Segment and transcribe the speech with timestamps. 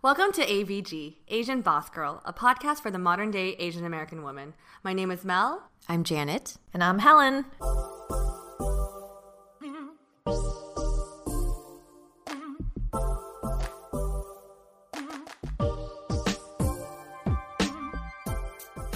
[0.00, 4.54] Welcome to ABG, Asian Boss Girl, a podcast for the modern day Asian American woman.
[4.84, 5.70] My name is Mel.
[5.88, 6.56] I'm Janet.
[6.72, 7.46] And I'm Helen.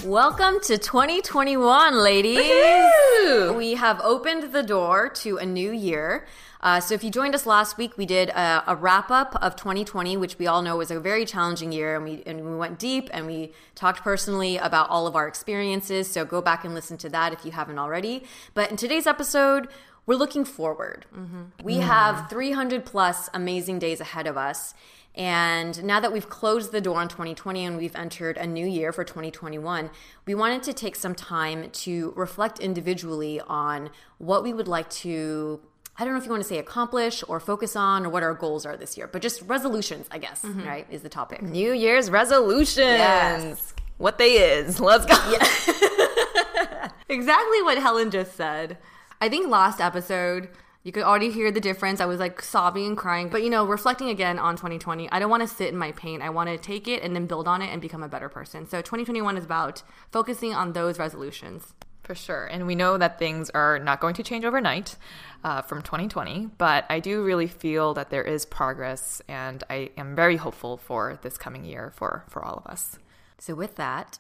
[0.05, 2.39] Welcome to 2021, ladies.
[2.39, 3.53] Woo-hoo!
[3.53, 6.27] We have opened the door to a new year.
[6.61, 9.55] Uh, so if you joined us last week, we did a, a, wrap up of
[9.55, 12.81] 2020, which we all know was a very challenging year, and we and we went
[12.81, 16.11] deep and we talked personally about all of our experiences.
[16.11, 18.25] So go back and listen to that if you haven't already.
[18.55, 19.69] But in today's episode,
[20.07, 21.07] we're looking forward.
[21.15, 21.43] Mm-hmm.
[21.63, 21.83] We mm.
[21.83, 24.75] have 300 plus amazing days ahead of us.
[25.15, 28.93] And now that we've closed the door on 2020 and we've entered a new year
[28.93, 29.91] for 2021,
[30.27, 35.61] we wanted to take some time to reflect individually on what we would like to
[35.99, 38.33] I don't know if you want to say accomplish or focus on or what our
[38.33, 40.67] goals are this year, but just resolutions, I guess, mm-hmm.
[40.67, 41.43] right, is the topic.
[41.43, 42.79] New Year's resolutions.
[42.79, 43.75] Yes.
[43.99, 44.81] What they is.
[44.81, 45.15] Let's go.
[45.31, 46.89] Yeah.
[47.11, 48.79] exactly what Helen just said.
[49.23, 50.49] I think last episode,
[50.83, 52.01] you could already hear the difference.
[52.01, 53.29] I was like sobbing and crying.
[53.29, 56.21] But, you know, reflecting again on 2020, I don't want to sit in my pain.
[56.21, 58.69] I want to take it and then build on it and become a better person.
[58.69, 61.73] So 2021 is about focusing on those resolutions.
[62.03, 62.47] For sure.
[62.47, 64.97] And we know that things are not going to change overnight
[65.45, 70.17] uh, from 2020, but I do really feel that there is progress, and I am
[70.17, 72.99] very hopeful for this coming year for, for all of us.
[73.39, 74.19] So, with that,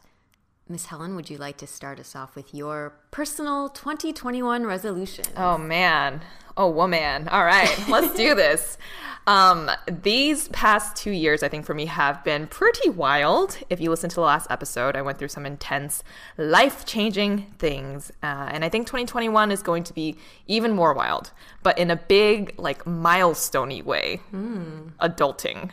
[0.68, 5.24] Miss Helen, would you like to start us off with your personal 2021 resolution?
[5.36, 6.22] Oh, man.
[6.56, 7.28] Oh, woman.
[7.28, 8.78] All right, let's do this.
[9.26, 13.58] Um, these past two years, I think for me, have been pretty wild.
[13.70, 16.04] If you listen to the last episode, I went through some intense,
[16.38, 18.12] life changing things.
[18.22, 21.32] Uh, and I think 2021 is going to be even more wild,
[21.64, 24.20] but in a big, like, milestoney way.
[24.32, 24.92] Mm.
[25.00, 25.70] Adulting.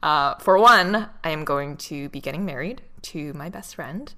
[0.00, 2.82] Uh, for one, I am going to be getting married
[3.12, 4.12] to my best friend,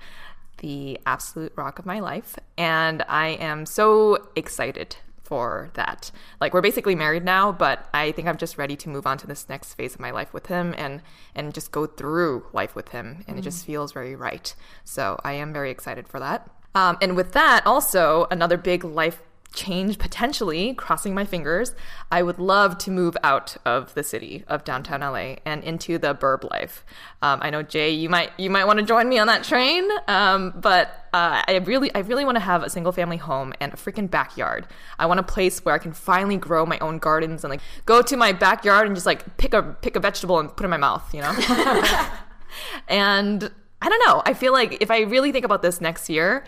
[0.58, 2.38] the absolute rock of my life.
[2.56, 4.96] And I am so excited
[5.30, 6.10] for that.
[6.40, 9.28] Like we're basically married now, but I think I'm just ready to move on to
[9.28, 11.02] this next phase of my life with him and
[11.36, 13.38] and just go through life with him and mm.
[13.38, 14.52] it just feels very right.
[14.84, 16.50] So I am very excited for that.
[16.74, 19.22] Um, and with that, also another big life
[19.52, 21.74] change potentially, crossing my fingers,
[22.10, 26.14] I would love to move out of the city of downtown LA and into the
[26.14, 26.84] burb life.
[27.22, 29.88] Um, I know Jay, you might you might want to join me on that train,
[30.08, 33.72] um, but uh, I really I really want to have a single family home and
[33.72, 34.66] a freaking backyard.
[34.98, 38.02] I want a place where I can finally grow my own gardens and like go
[38.02, 40.70] to my backyard and just like pick a pick a vegetable and put it in
[40.70, 41.32] my mouth, you know.
[42.88, 43.50] and
[43.82, 44.22] I don't know.
[44.24, 46.44] I feel like if I really think about this next year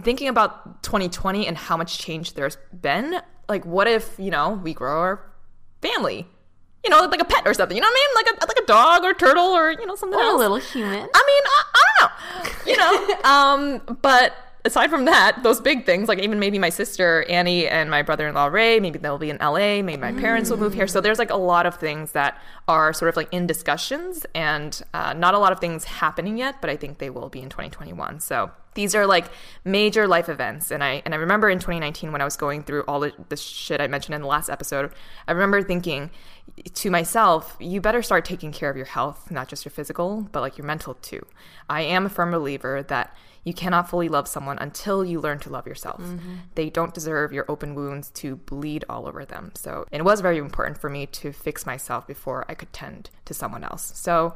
[0.00, 4.74] thinking about 2020 and how much change there's been, like what if, you know, we
[4.74, 5.32] grow our
[5.82, 6.26] family?
[6.84, 7.76] You know, like a pet or something.
[7.76, 8.26] You know what I mean?
[8.26, 10.34] Like a like a dog or turtle or you know something or else.
[10.34, 10.92] a little human.
[10.92, 12.70] I mean, I, I don't know.
[12.70, 14.34] You know, um, but
[14.64, 18.46] aside from that, those big things, like even maybe my sister Annie and my brother-in-law
[18.46, 20.86] Ray, maybe they'll be in LA, maybe my parents will move here.
[20.86, 24.80] So there's like a lot of things that are sort of like in discussions and
[24.94, 27.50] uh, not a lot of things happening yet, but I think they will be in
[27.50, 28.20] 2021.
[28.20, 29.26] So these are like
[29.64, 32.82] major life events and i and i remember in 2019 when i was going through
[32.88, 34.92] all the, the shit i mentioned in the last episode
[35.26, 36.10] i remember thinking
[36.74, 40.40] to myself you better start taking care of your health not just your physical but
[40.40, 41.24] like your mental too
[41.68, 45.50] i am a firm believer that You cannot fully love someone until you learn to
[45.50, 46.00] love yourself.
[46.00, 46.34] Mm-hmm.
[46.54, 49.52] They don't deserve your open wounds to bleed all over them.
[49.54, 53.34] So it was very important for me to fix myself before I could tend to
[53.34, 53.92] someone else.
[53.94, 54.34] So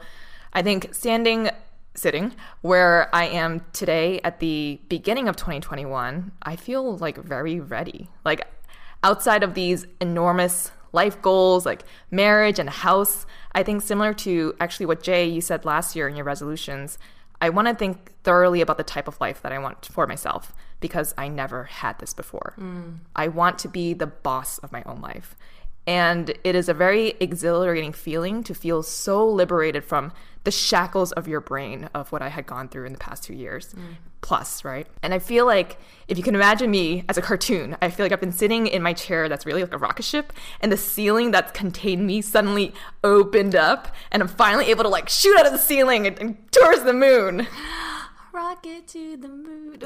[0.53, 1.51] I think standing
[1.99, 8.09] sitting where I am today at the beginning of 2021, I feel like very ready.
[8.25, 8.47] Like
[9.03, 14.55] outside of these enormous life goals like marriage and a house, I think similar to
[14.61, 16.99] actually what Jay you said last year in your resolutions,
[17.41, 20.53] I want to think thoroughly about the type of life that I want for myself
[20.81, 22.55] because I never had this before.
[22.59, 22.99] Mm.
[23.15, 25.37] I want to be the boss of my own life.
[25.89, 30.13] And it is a very exhilarating feeling to feel so liberated from
[30.45, 33.33] the shackles of your brain of what I had gone through in the past two
[33.33, 33.95] years mm.
[34.21, 34.87] plus, right?
[35.03, 38.13] And I feel like if you can imagine me as a cartoon, I feel like
[38.13, 41.31] I've been sitting in my chair that's really like a rocket ship, and the ceiling
[41.31, 45.53] that's contained me suddenly opened up, and I'm finally able to like shoot out of
[45.53, 47.47] the ceiling and, and towards the moon.
[48.33, 49.79] Rocket to the moon.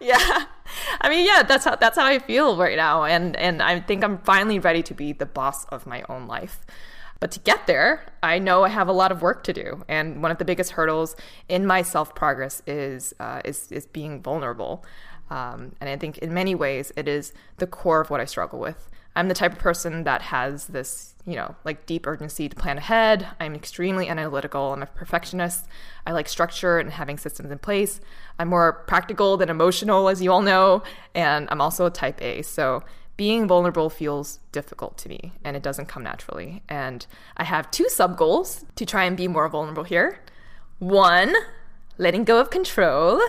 [0.00, 0.46] yeah.
[1.04, 4.02] I mean, yeah, that's how that's how I feel right now, and and I think
[4.02, 6.64] I'm finally ready to be the boss of my own life.
[7.20, 10.22] But to get there, I know I have a lot of work to do, and
[10.22, 11.14] one of the biggest hurdles
[11.46, 14.82] in my self progress is uh, is is being vulnerable.
[15.28, 18.58] Um, and I think in many ways it is the core of what I struggle
[18.58, 18.88] with.
[19.16, 22.78] I'm the type of person that has this, you know, like deep urgency to plan
[22.78, 23.28] ahead.
[23.38, 24.72] I'm extremely analytical.
[24.72, 25.66] I'm a perfectionist.
[26.06, 28.00] I like structure and having systems in place.
[28.38, 30.82] I'm more practical than emotional, as you all know.
[31.14, 32.42] And I'm also a type A.
[32.42, 32.82] So
[33.16, 36.62] being vulnerable feels difficult to me and it doesn't come naturally.
[36.68, 37.06] And
[37.36, 40.20] I have two sub goals to try and be more vulnerable here.
[40.80, 41.32] One,
[41.96, 43.20] letting go of control.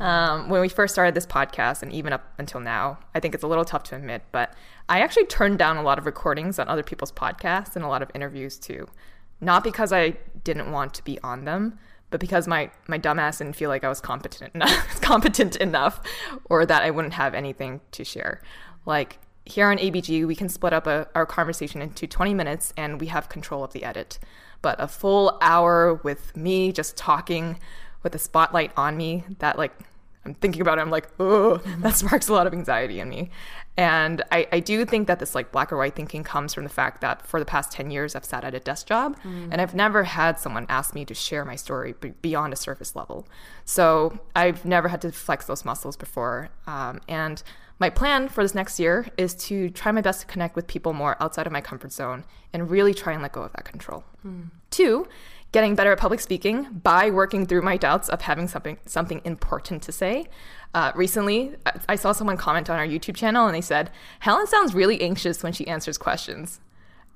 [0.00, 3.42] Um, when we first started this podcast, and even up until now, I think it's
[3.42, 4.54] a little tough to admit, but
[4.88, 8.02] I actually turned down a lot of recordings on other people's podcasts and a lot
[8.02, 8.88] of interviews too.
[9.40, 11.78] Not because I didn't want to be on them,
[12.10, 16.00] but because my my dumbass didn't feel like I was competent enough, competent enough,
[16.44, 18.40] or that I wouldn't have anything to share.
[18.86, 23.00] Like here on ABG, we can split up a, our conversation into 20 minutes, and
[23.00, 24.18] we have control of the edit.
[24.60, 27.58] But a full hour with me just talking
[28.04, 29.72] with a spotlight on me, that like
[30.24, 33.30] I'm thinking about it, I'm like, oh, that sparks a lot of anxiety in me.
[33.76, 36.70] And I, I do think that this like black or white thinking comes from the
[36.70, 39.74] fact that for the past 10 years, I've sat at a desk job and I've
[39.74, 43.26] never had someone ask me to share my story beyond a surface level.
[43.64, 46.50] So I've never had to flex those muscles before.
[46.66, 47.42] Um, and
[47.78, 50.92] my plan for this next year is to try my best to connect with people
[50.92, 54.04] more outside of my comfort zone and really try and let go of that control.
[54.70, 55.08] Two,
[55.52, 59.82] getting better at public speaking by working through my doubts of having something something important
[59.82, 60.26] to say.
[60.74, 61.54] Uh, recently,
[61.88, 63.90] I- saw someone comment on our YouTube channel and they said,
[64.20, 66.60] Helen sounds really anxious when she answers questions.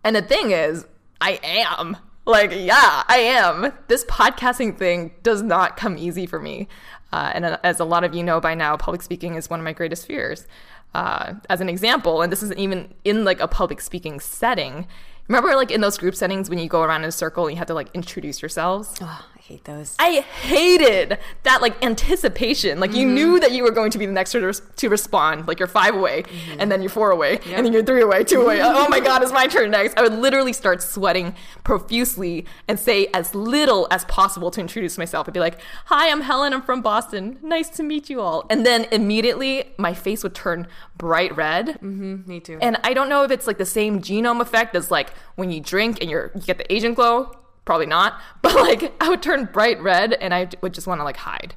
[0.05, 0.87] And the thing is,
[1.21, 1.97] I am.
[2.27, 3.73] Like, yeah, I am.
[3.89, 6.69] This podcasting thing does not come easy for me.
[7.13, 9.61] Uh, and uh, as a lot of you know by now, public speaking is one
[9.61, 10.47] of my greatest fears.
[10.95, 14.87] Uh, as an example, and this isn't even in like a public speaking setting.
[15.29, 17.59] Remember, like in those group settings when you go around in a circle and you
[17.59, 18.97] have to like introduce yourselves?
[19.01, 19.97] Oh, I hate those.
[19.99, 22.79] I hated that like anticipation.
[22.79, 23.15] Like you mm-hmm.
[23.15, 25.49] knew that you were going to be the next to, to respond.
[25.49, 26.61] Like you're five away, mm-hmm.
[26.61, 28.61] and then you're four away, and then you're three away, two away.
[28.63, 29.99] oh my god, it's my turn next.
[29.99, 31.35] I would literally start sweating
[31.65, 35.29] profusely and say as little as possible to introduce myself.
[35.29, 36.53] I'd be like, "Hi, I'm Helen.
[36.53, 37.39] I'm from Boston.
[37.43, 41.79] Nice to meet you all." And then immediately my face would turn bright red.
[41.83, 42.29] Mm-hmm.
[42.29, 42.59] Me too.
[42.63, 45.61] And I don't know if it's like the same genome effect as like when you
[45.61, 47.33] drink and you're you get the Asian glow.
[47.65, 51.05] Probably not, but like I would turn bright red and I would just want to
[51.05, 51.55] like hide.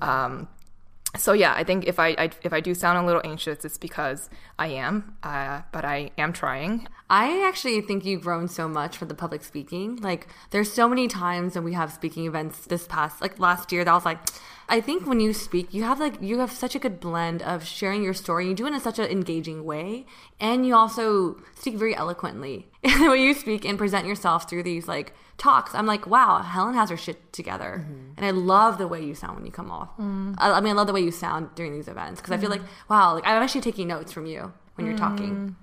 [0.00, 0.48] Um,
[1.16, 3.78] so yeah, I think if I, I if I do sound a little anxious, it's
[3.78, 6.86] because I am, uh, but I am trying.
[7.08, 9.96] I actually think you've grown so much for the public speaking.
[9.96, 13.82] Like, there's so many times when we have speaking events this past, like last year,
[13.84, 14.18] that I was like,
[14.68, 17.64] I think when you speak, you have like, you have such a good blend of
[17.64, 18.46] sharing your story.
[18.46, 20.04] You do it in such an engaging way.
[20.38, 24.88] And you also speak very eloquently the way you speak and present yourself through these
[24.88, 25.74] like talks.
[25.74, 27.84] I'm like, wow, Helen has her shit together.
[27.84, 28.12] Mm-hmm.
[28.16, 29.96] And I love the way you sound when you come off.
[29.98, 30.34] Mm.
[30.38, 32.50] I, I mean, I love the way you sound during these events because I feel
[32.50, 32.68] like, mm.
[32.88, 35.34] wow, like I'm actually taking notes from you when you're talking.
[35.34, 35.54] Mm.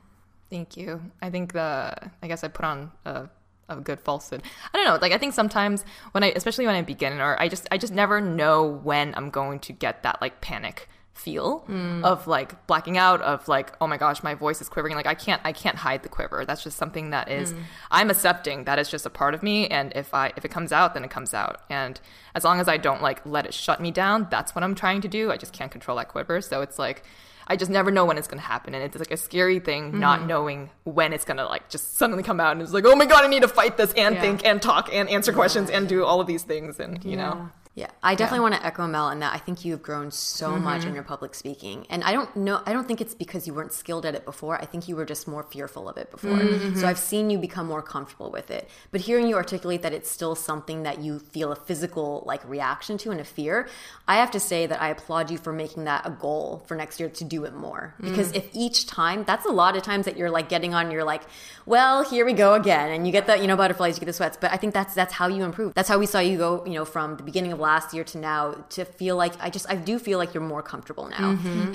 [0.50, 1.02] Thank you.
[1.22, 3.30] I think the I guess I put on a
[3.68, 4.44] a good falsehood.
[4.74, 4.98] I don't know.
[5.02, 7.94] Like I think sometimes when I especially when I begin or I just I just
[7.94, 12.04] never know when I'm going to get that like panic feel mm.
[12.04, 14.96] of like blacking out of like oh my gosh my voice is quivering.
[14.96, 16.46] Like I can't I can't hide the quiver.
[16.46, 17.64] That's just something that is mm.
[17.90, 20.72] I'm accepting that is just a part of me and if I if it comes
[20.72, 21.62] out then it comes out.
[21.70, 22.00] And
[22.36, 25.02] as long as I don't like let it shut me down that's what I'm trying
[25.02, 25.32] to do.
[25.32, 26.42] I just can't control that quiver.
[26.42, 27.04] So it's like
[27.48, 30.20] I just never know when it's gonna happen, and it's like a scary thing not
[30.20, 30.28] mm-hmm.
[30.28, 33.24] knowing when it's gonna like just suddenly come out, and it's like, oh my god,
[33.24, 34.22] I need to fight this and Yeah.
[34.22, 37.50] think and talk and answer questions and do all of these things, and you know,
[37.76, 40.64] Yeah, I definitely want to echo Mel in that I think you've grown so Mm-hmm.
[40.64, 41.86] much in your public speaking.
[41.90, 44.56] And I don't know, I don't think it's because you weren't skilled at it before.
[44.62, 46.32] I think you were just more fearful of it before.
[46.32, 46.80] Mm-hmm.
[46.80, 48.70] So I've seen you become more comfortable with it.
[48.92, 52.98] But hearing you articulate that it's still something that you feel a physical like reaction
[53.00, 53.68] to and a fear,
[54.08, 57.02] I have to say that I applaud you for making that a goal for next
[57.02, 57.94] year to do it more.
[58.00, 58.38] Because Mm.
[58.38, 61.24] if each time, that's a lot of times that you're like getting on, you're like,
[61.66, 62.92] well, here we go again.
[62.92, 64.38] And you get the, you know, butterflies, you get the sweats.
[64.40, 65.74] But I think that's that's how you improve.
[65.74, 68.18] That's how we saw you go, you know, from the beginning of last year to
[68.18, 68.42] now
[68.76, 71.28] to feel like I just I do feel like you're more comfortable now.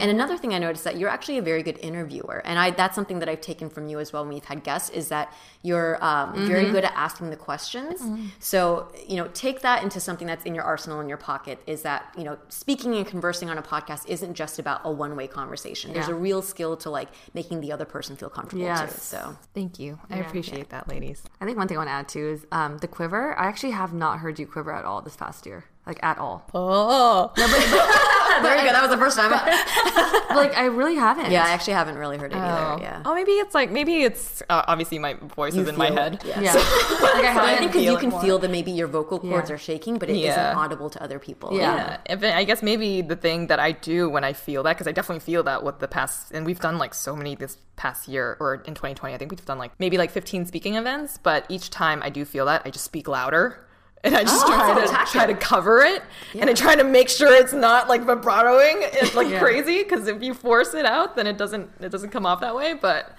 [0.03, 2.95] And another thing I noticed that you're actually a very good interviewer, and I that's
[2.99, 5.27] something that I've taken from you as well when we've had guests is that
[5.69, 7.97] you're um, very good at asking the questions.
[8.39, 8.61] So
[9.11, 11.59] you know, take that into something that's in your arsenal in your pocket.
[11.67, 15.17] Is that you know, speaking and conversing on a podcast isn't just about a one
[15.17, 15.93] way conversation.
[15.93, 18.93] There's a real skill to like making the other person feel comfortable too.
[19.03, 19.99] So Thank you.
[20.11, 21.23] I appreciate that, ladies.
[21.41, 23.23] I think one thing I want to add too is um, the quiver.
[23.39, 26.47] I actually have not heard you quiver at all this past year, like at all.
[26.55, 28.73] Oh, there you go.
[28.73, 29.31] That was the first time.
[30.37, 31.31] like I really haven't.
[31.31, 32.41] yeah, I actually haven't really heard it oh.
[32.41, 32.83] either.
[32.83, 33.03] Yeah.
[33.05, 36.15] Oh, maybe it's like maybe it's uh, obviously my voice is in my feel head.
[36.15, 36.41] it, yeah.
[36.41, 36.53] yeah.
[36.55, 38.23] like I But I think because you can more.
[38.23, 39.57] feel that maybe your vocal cords Yeah.
[39.57, 40.37] are shaking, but it Yeah.
[40.55, 41.51] not audible to other people.
[41.53, 41.61] Yeah.
[41.61, 44.75] Yeah, if it, I guess maybe the thing that I do when I feel that,
[44.77, 47.59] because I definitely feel that with the past, and we've done like so many this
[47.77, 49.13] past year or in 2020.
[49.15, 52.25] I think we've done like maybe like 15 speaking events, but each time I do
[52.25, 53.67] feel that, I just speak louder.
[54.03, 56.03] And I just Oh, try to try to cover it,
[56.35, 58.77] and I try to make sure it's not like vibratoing.
[58.95, 59.39] It's like Yeah.
[59.41, 62.55] crazy because if you force it out, then it doesn't it doesn't come off that
[62.55, 62.73] way.
[62.73, 63.15] But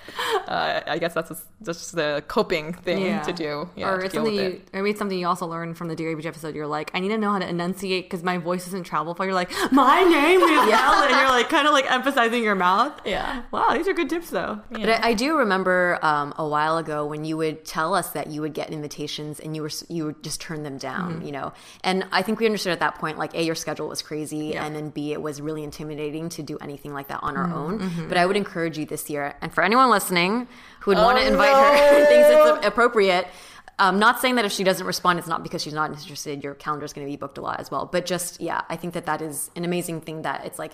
[0.48, 3.22] uh, I guess that's just, just the coping thing Yeah.
[3.22, 3.70] to do.
[3.76, 4.70] Yeah, or to it's something with you, it.
[4.74, 6.56] maybe it's something you also learned from the Dear Beach episode.
[6.56, 9.28] You're like, I need to know how to enunciate because my voice doesn't travel far.
[9.28, 12.94] You're like, my name is Ella, and you're like kind of like emphasizing your mouth.
[13.06, 13.44] Yeah.
[13.52, 14.60] Wow, these are good tips though.
[14.72, 18.28] But I, I do remember um, a while ago when you would tell us that
[18.32, 21.26] you would get invitations and you were you would just turn them down, Mm-hmm.
[21.26, 21.54] you know.
[21.84, 24.66] And I think we understood at that point, like a your schedule was crazy, Yeah.
[24.66, 28.00] and then b it was really intimidating to do anything like that on our Mm-hmm.
[28.02, 28.08] own.
[28.10, 30.48] But I would encourage you this year, and for anyone listening
[30.82, 33.28] who would want to invite her and thinks it's appropriate.
[33.80, 36.44] I'm um, not saying that if she doesn't respond, it's not because she's not interested.
[36.44, 37.88] Your calendar is going to be booked a lot as well.
[37.88, 40.22] But just yeah, I think that that is an amazing thing.
[40.22, 40.74] That it's like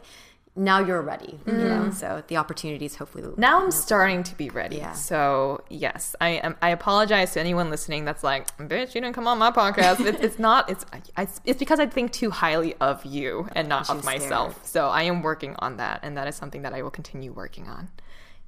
[0.58, 1.86] now you're ready, you Mm-hmm.
[1.86, 1.92] know.
[1.92, 4.78] So the opportunities hopefully Now I'm starting to be ready.
[4.78, 4.94] Yeah.
[4.94, 6.56] So yes, I am.
[6.62, 10.22] I apologize to anyone listening that's like, "Bitch, you didn't come on my podcast." It,
[10.24, 10.70] it's not.
[10.70, 10.86] It's,
[11.16, 14.66] I, it's because I think too highly of you and not of She's myself.
[14.66, 17.68] So I am working on that, and that is something that I will continue working
[17.68, 17.90] on.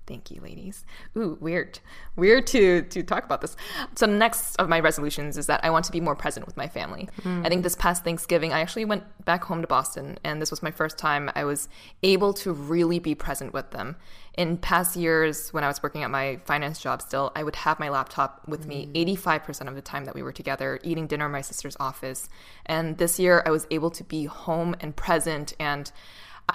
[0.09, 0.85] Thank you, ladies.
[1.15, 1.77] Ooh, weird.
[2.15, 3.55] Weird to to talk about this.
[3.95, 6.67] So next of my resolutions is that I want to be more present with my
[6.67, 7.07] family.
[7.23, 10.63] I think this past Thanksgiving I actually went back home to Boston and this was
[10.63, 11.69] my first time I was
[12.01, 13.97] able to really be present with them.
[14.33, 17.79] In past years when I was working at my finance job still, I would have
[17.79, 19.15] my laptop with me mm.
[19.15, 22.29] 85% of the time that we were together eating dinner in my sister's office.
[22.65, 25.91] And this year I was able to be home and present and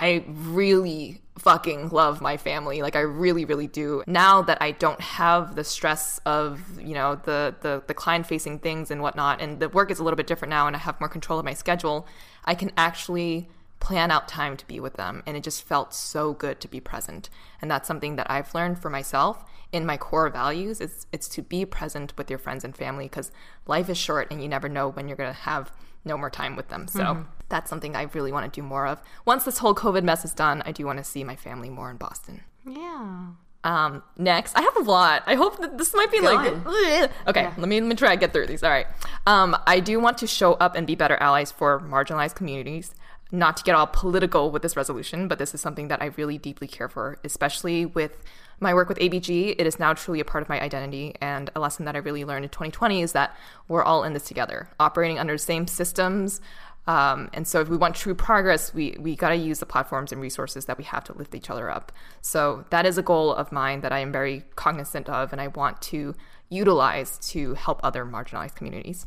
[0.01, 2.83] I really fucking love my family.
[2.83, 4.03] Like I really, really do.
[4.07, 8.59] Now that I don't have the stress of, you know, the the, the client facing
[8.59, 11.01] things and whatnot, and the work is a little bit different now and I have
[11.01, 12.07] more control of my schedule,
[12.45, 13.49] I can actually
[13.81, 15.23] plan out time to be with them.
[15.27, 17.29] And it just felt so good to be present.
[17.61, 20.81] And that's something that I've learned for myself in my core values.
[20.81, 23.31] It's it's to be present with your friends and family because
[23.67, 25.73] life is short and you never know when you're gonna have
[26.05, 26.87] no more time with them.
[26.87, 27.23] So mm-hmm.
[27.49, 29.03] That's something I really want to do more of.
[29.25, 31.91] Once this whole COVID mess is done, I do want to see my family more
[31.91, 32.43] in Boston.
[32.67, 33.29] Yeah.
[33.65, 35.23] Um, next, I have a lot.
[35.27, 36.55] I hope that this might be like
[37.27, 37.51] okay.
[37.57, 38.63] Let me let me try to get through these.
[38.63, 38.87] All right.
[39.27, 42.95] Um, I do want to show up and be better allies for marginalized communities.
[43.33, 46.39] Not to get all political with this resolution, but this is something that I really
[46.39, 48.23] deeply care for, especially with
[48.61, 49.57] my work with ABG.
[49.59, 52.25] It is now truly a part of my identity, and a lesson that I really
[52.25, 53.37] learned in 2020 is that
[53.67, 56.41] we're all in this together, operating under the same systems.
[56.87, 60.13] Um, and so, if we want true progress, we we got to use the platforms
[60.13, 61.93] and resources that we have to lift each other up.
[62.21, 65.49] So that is a goal of mine that I am very cognizant of, and I
[65.49, 66.15] want to
[66.51, 69.07] utilize to help other marginalized communities.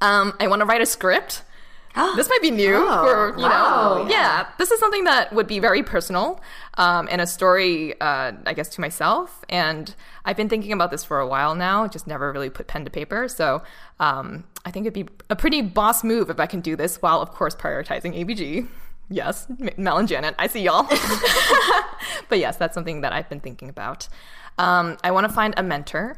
[0.00, 1.42] Um, I want to write a script.
[2.16, 4.06] this might be new for you know.
[4.10, 4.48] Yeah.
[4.58, 6.40] this is something that would be very personal
[6.76, 9.44] um, and a story, uh, I guess, to myself.
[9.48, 11.86] And I've been thinking about this for a while now.
[11.86, 13.28] Just never really put pen to paper.
[13.28, 13.62] So
[14.00, 17.20] um, I think it'd be a pretty boss move if I can do this while,
[17.20, 18.66] of course, prioritizing ABG.
[19.10, 20.84] Yes, Mel and Janet, I see y'all.
[22.28, 24.08] but yes, that's something that I've been thinking about.
[24.56, 26.16] Um, I want to find a mentor,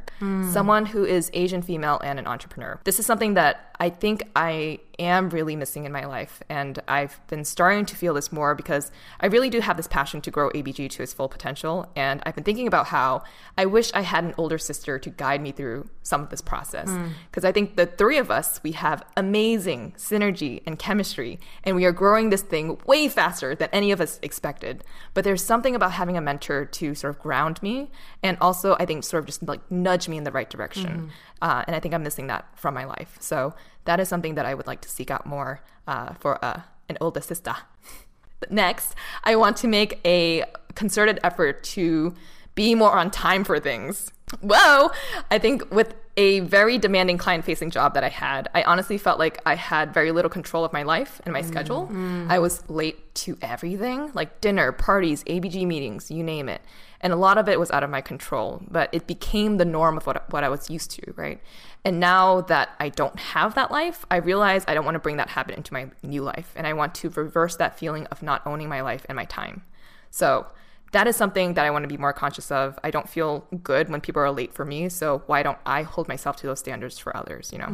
[0.53, 2.79] someone who is Asian female and an entrepreneur.
[2.85, 6.43] This is something that I think I am really missing in my life.
[6.49, 8.91] And I've been starting to feel this more because
[9.21, 11.91] I really do have this passion to grow ABG to its full potential.
[11.95, 13.23] And I've been thinking about how
[13.59, 16.89] I wish I had an older sister to guide me through some of this process.
[17.31, 21.85] Because I think the three of us, we have amazing synergy and chemistry, and we
[21.85, 24.85] are growing this thing way faster than any of us expected.
[25.15, 27.91] But there's something about having a mentor to sort of ground me
[28.23, 31.11] and also, I think, sort of just like nudge me in the right direction.
[31.43, 33.17] Uh, and I think I'm missing that from my life.
[33.21, 33.55] So
[33.85, 36.99] that is something that I would like to seek out more uh, for uh, an
[37.01, 37.55] older sister.
[38.51, 38.95] Next,
[39.25, 40.45] I want to make a
[40.75, 42.15] concerted effort to
[42.55, 44.13] be more on time for things.
[44.41, 44.91] Whoa!
[45.31, 49.19] I think with a very demanding client facing job that I had, I honestly felt
[49.19, 51.89] like I had very little control of my life and my schedule.
[52.29, 56.63] I was late to everything like dinner, parties, ABG meetings, you name it.
[57.03, 59.99] And a lot of it was out of my control, but it became the norm
[59.99, 61.41] of what, what I was used to, right?
[61.87, 65.19] And now that I don't have that life, I realize I don't want to bring
[65.19, 66.53] that habit into my new life.
[66.57, 69.63] And I want to reverse that feeling of not owning my life and my time.
[70.11, 70.49] So
[70.91, 72.77] that is something that I want to be more conscious of.
[72.83, 74.89] I don't feel good when people are late for me.
[74.89, 77.67] So why don't I hold myself to those standards for others, you know?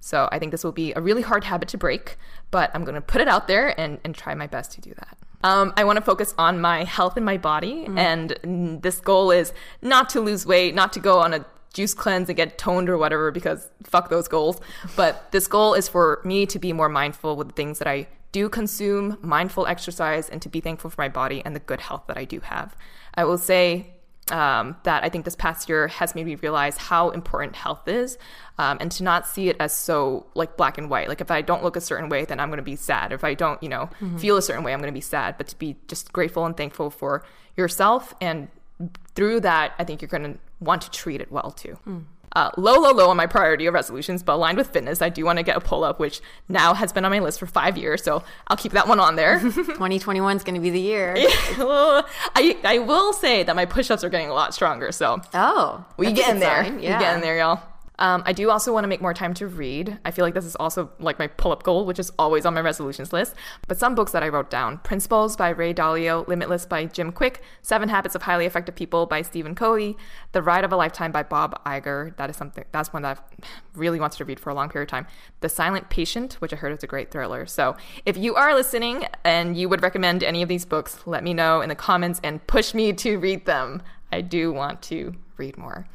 [0.00, 2.16] So I think this will be a really hard habit to break,
[2.50, 4.92] but I'm going to put it out there and, and try my best to do
[4.94, 5.18] that.
[5.44, 7.86] Um, I want to focus on my health and my body.
[7.96, 9.52] And mm, this goal is
[9.82, 12.98] not to lose weight, not to go on a juice cleanse and get toned or
[12.98, 14.60] whatever because fuck those goals.
[14.96, 18.06] But this goal is for me to be more mindful with the things that I
[18.32, 22.04] do consume, mindful exercise, and to be thankful for my body and the good health
[22.08, 22.74] that I do have.
[23.14, 23.92] I will say
[24.30, 28.16] um, that I think this past year has made me realize how important health is,
[28.58, 31.08] um, and to not see it as so like black and white.
[31.08, 33.12] Like if I don't look a certain way, then I'm going to be sad.
[33.12, 35.36] If I don't, you know, feel a certain way, I'm going to be sad.
[35.36, 37.24] But to be just grateful and thankful for
[37.56, 38.48] yourself, and
[39.14, 41.76] through that, I think you're going to want to treat it well too.
[42.34, 45.22] Uh, low, low, low on my priority of resolutions, but aligned with fitness, I do
[45.26, 47.76] want to get a pull up, which now has been on my list for five
[47.76, 48.02] years.
[48.02, 49.38] So I'll keep that one on there.
[49.40, 51.14] 2021 is going to be the year.
[51.18, 54.92] I, I will say that my push ups are getting a lot stronger.
[54.92, 56.64] So Oh, we get in there.
[56.64, 56.76] sign.
[56.76, 57.60] We get in there, y'all.
[58.02, 59.96] Um, I do also want to make more time to read.
[60.04, 62.52] I feel like this is also like my pull up goal, which is always on
[62.52, 63.36] my resolutions list.
[63.68, 67.42] But some books that I wrote down Principles by Ray Dalio, Limitless by Jim Kwik,
[67.62, 69.96] Seven Habits of Highly Effective People by Stephen Covey,
[70.32, 72.16] The Ride of a Lifetime by Bob Iger.
[72.16, 74.88] That is something, that's one that I've really wanted to read for a long period
[74.88, 75.06] of time.
[75.38, 77.46] The Silent Patient, which I heard is a great thriller.
[77.46, 81.34] So if you are listening and you would recommend any of these books, let me
[81.34, 83.80] know in the comments and push me to read them.
[84.10, 85.86] I do want to read more.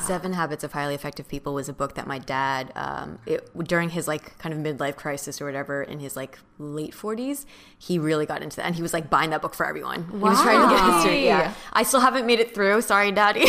[0.00, 3.90] Seven Habits of Highly Effective People was a book that my dad, um, it, during
[3.90, 7.44] his like kind of midlife crisis or whatever, in his like late forties,
[7.78, 10.08] he really got into that, and he was like buying that book for everyone.
[10.10, 11.22] He was trying to get.
[11.22, 12.80] Yeah, I still haven't made it through.
[12.82, 13.44] Sorry, Daddy.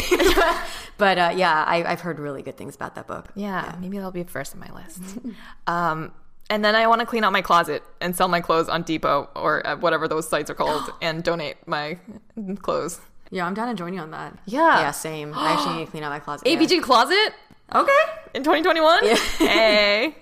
[0.98, 3.30] but uh, yeah, I, I've heard really good things about that book.
[3.36, 5.02] Yeah, maybe that'll be first on my list.
[5.68, 6.12] um,
[6.50, 9.30] and then I want to clean out my closet and sell my clothes on Depop
[9.36, 12.00] or uh, whatever those sites are called and donate my
[12.62, 13.00] clothes.
[13.34, 14.38] Yeah, I'm down to join you on that.
[14.46, 14.80] Yeah.
[14.82, 15.34] Yeah, same.
[15.36, 16.46] I actually need to clean out my closet.
[16.48, 17.34] ABG closet
[17.74, 17.92] Okay.
[18.36, 19.08] in 2021.
[19.40, 20.16] Hey,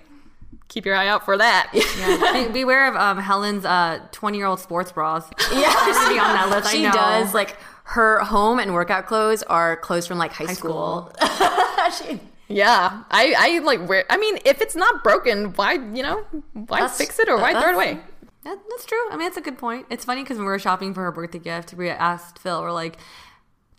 [0.68, 1.70] keep your eye out for that.
[1.74, 2.46] Yeah.
[2.48, 3.66] Be- Beware of um, Helen's
[4.12, 5.28] 20 year old sports bras.
[5.52, 6.68] Yeah, I'm be on that list.
[6.68, 6.92] I She know.
[6.92, 7.34] does.
[7.34, 11.12] Like her home and workout clothes are clothes from like high, school.
[11.98, 14.04] She- Yeah, I, I like wear.
[14.08, 17.52] I mean, if it's not broken, why you know why That's- fix it or why
[17.52, 18.00] throw it away?
[18.44, 18.98] That, that's true.
[19.08, 19.86] I mean, that's a good point.
[19.88, 22.72] It's funny because when we were shopping for her birthday gift, we asked Phil, we're
[22.72, 22.96] like,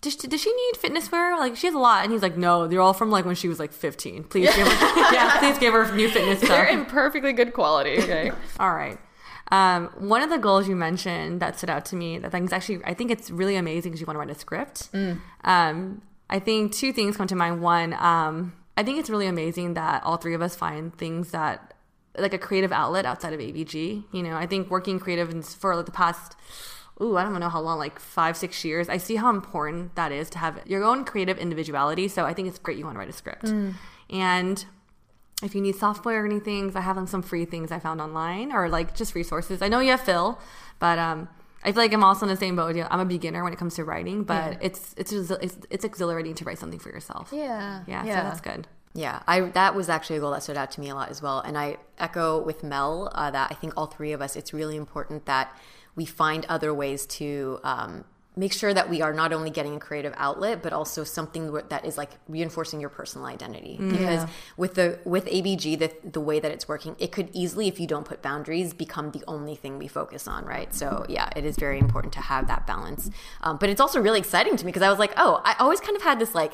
[0.02, 1.38] does she, does she need fitness wear?
[1.38, 2.04] Like, she has a lot.
[2.04, 4.26] And he's like, no, they're all from like when she was like 15.
[4.26, 4.74] Please give her,
[5.14, 6.50] yeah, please give her new fitness stuff.
[6.50, 8.00] They're in perfectly good quality.
[8.00, 8.32] Okay.
[8.60, 8.98] All right.
[9.52, 12.52] Um, one of the goals you mentioned that stood out to me that I think
[12.52, 14.90] actually I think it's really amazing because you want to write a script.
[15.44, 17.62] Um, I think two things come to mind.
[17.62, 21.73] One, um, I think it's really amazing that all three of us find things that
[22.18, 24.04] like a creative outlet outside of ABG.
[24.12, 26.36] You know, I think working creative for like the past.
[27.02, 28.88] Ooh, I don't know how long, like five, six years.
[28.88, 32.08] I see how important that is to have your own creative individuality.
[32.08, 33.46] So I think it's great you want to write a script.
[34.12, 34.64] And
[35.42, 38.70] if you need software or anything, I have some free things I found online or
[38.70, 39.62] like just resources.
[39.64, 40.40] I know you have Phil,
[40.80, 41.28] but um,
[41.64, 42.68] I feel like I'm also in the same boat.
[42.68, 42.86] with you.
[42.90, 46.46] I'm a beginner when it comes to writing, but it's, it's it's it's exhilarating to
[46.46, 47.30] write something for yourself.
[47.32, 47.84] Yeah.
[47.88, 48.68] yeah, so that's good.
[48.94, 51.22] Yeah, I that was actually a goal that stood out to me a lot as
[51.22, 54.54] well, and I echo with Mel uh, that I think all three of us, it's
[54.54, 55.56] really important that
[55.96, 58.04] we find other ways to um,
[58.36, 61.86] make sure that we are not only getting a creative outlet but also something that
[61.86, 63.78] is like reinforcing your personal identity.
[63.80, 64.28] Because
[64.58, 67.88] with the with abg the, the way that it's working it could easily if you
[67.88, 70.74] don't put boundaries become the only thing we focus on right?
[70.74, 73.10] So yeah it is very important to have that balance.
[73.42, 75.80] Um, but it's also really exciting to me because i was like oh i always
[75.80, 76.54] kind of had this like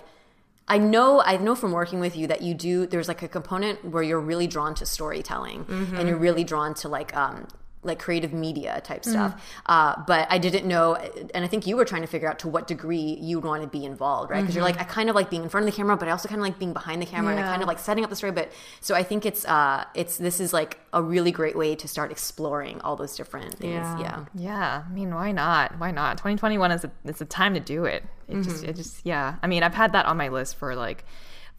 [0.70, 3.84] I know I know from working with you that you do there's like a component
[3.84, 5.66] where you're really drawn to storytelling
[5.98, 7.48] and you're really drawn to like um
[7.82, 9.42] like creative media type stuff.
[9.65, 10.96] Uh, but I didn't know,
[11.34, 13.70] and I think you were trying to figure out to what degree you'd want to
[13.70, 14.42] be involved, right?
[14.42, 16.12] Because you're like, I kind of like being in front of the camera, but I
[16.12, 18.10] also kind of like being behind the camera, and I kind of like setting up
[18.10, 18.34] the story.
[18.34, 21.88] But so I think it's uh, it's this is like a really great way to
[21.88, 23.74] start exploring all those different things.
[23.74, 24.00] Yeah.
[24.00, 24.26] Yeah.
[24.36, 25.78] Yeah, I mean, why not?
[25.80, 26.18] Why not?
[26.18, 28.04] 2021 is a, it's a time to do it.
[28.28, 28.65] It Mm-hmm.
[28.70, 29.36] it just, yeah.
[29.42, 31.04] I mean, I've had that on my list for like,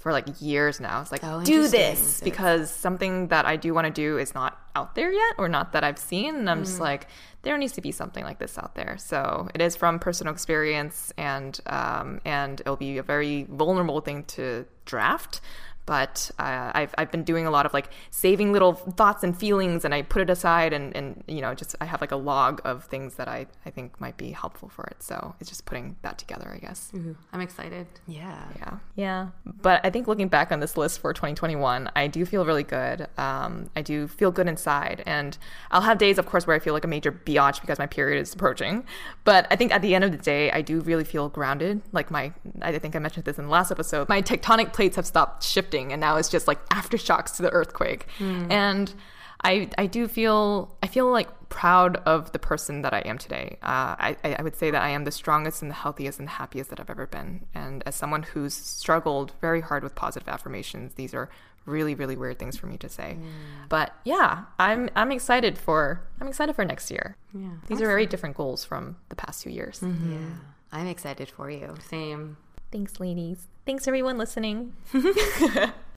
[0.00, 1.00] for like years now.
[1.02, 4.58] It's like, Oh, do this because something that I do want to do is not
[4.74, 6.64] out there yet, or not that I've seen, and I'm Mm.
[6.64, 7.06] just like,
[7.42, 8.96] there needs to be something like this out there.
[8.98, 14.24] So it is from personal experience, and um, and it'll be a very vulnerable thing
[14.36, 15.40] to draft.
[15.86, 19.84] But uh, I've, I've been doing a lot of like saving little thoughts and feelings,
[19.84, 22.60] and I put it aside, and, and you know, just I have like a log
[22.64, 25.02] of things that I, I think might be helpful for it.
[25.02, 26.90] So it's just putting that together, I guess.
[26.94, 27.86] Ooh, I'm excited.
[28.06, 28.44] Yeah.
[28.56, 28.78] Yeah.
[28.94, 29.28] Yeah.
[29.44, 33.08] But I think looking back on this list for 2021, I do feel really good.
[33.18, 35.02] Um, I do feel good inside.
[35.06, 35.36] And
[35.70, 38.20] I'll have days, of course, where I feel like a major biatch because my period
[38.20, 38.84] is approaching.
[39.24, 41.82] But I think at the end of the day, I do really feel grounded.
[41.92, 45.06] Like my, I think I mentioned this in the last episode, my tectonic plates have
[45.06, 48.06] stopped shifting and now it's just like aftershocks to the earthquake.
[48.18, 48.50] Hmm.
[48.50, 48.94] And
[49.42, 53.58] I, I do feel I feel like proud of the person that I am today.
[53.62, 56.32] Uh, I, I would say that I am the strongest and the healthiest and the
[56.32, 57.46] happiest that I've ever been.
[57.54, 61.30] And as someone who's struggled very hard with positive affirmations, these are
[61.66, 63.14] really really weird things for me to say.
[63.14, 63.26] Hmm.
[63.68, 67.16] But yeah, I'm I'm excited for I'm excited for next year.
[67.32, 69.80] Yeah, these are very different goals from the past two years.
[69.80, 70.12] Mm-hmm.
[70.12, 70.28] Yeah.
[70.72, 71.74] I'm excited for you.
[71.88, 72.36] Same.
[72.72, 73.46] Thanks, ladies.
[73.66, 74.74] Thanks everyone listening.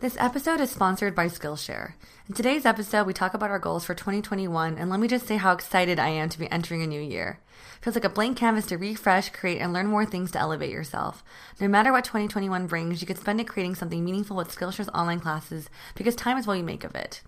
[0.00, 1.94] This episode is sponsored by Skillshare.
[2.28, 5.38] In today's episode, we talk about our goals for 2021, and let me just say
[5.38, 7.40] how excited I am to be entering a new year.
[7.76, 10.70] It Feels like a blank canvas to refresh, create, and learn more things to elevate
[10.70, 11.24] yourself.
[11.60, 15.18] No matter what 2021 brings, you can spend it creating something meaningful with Skillshare's online
[15.18, 17.20] classes because time is what you make of it.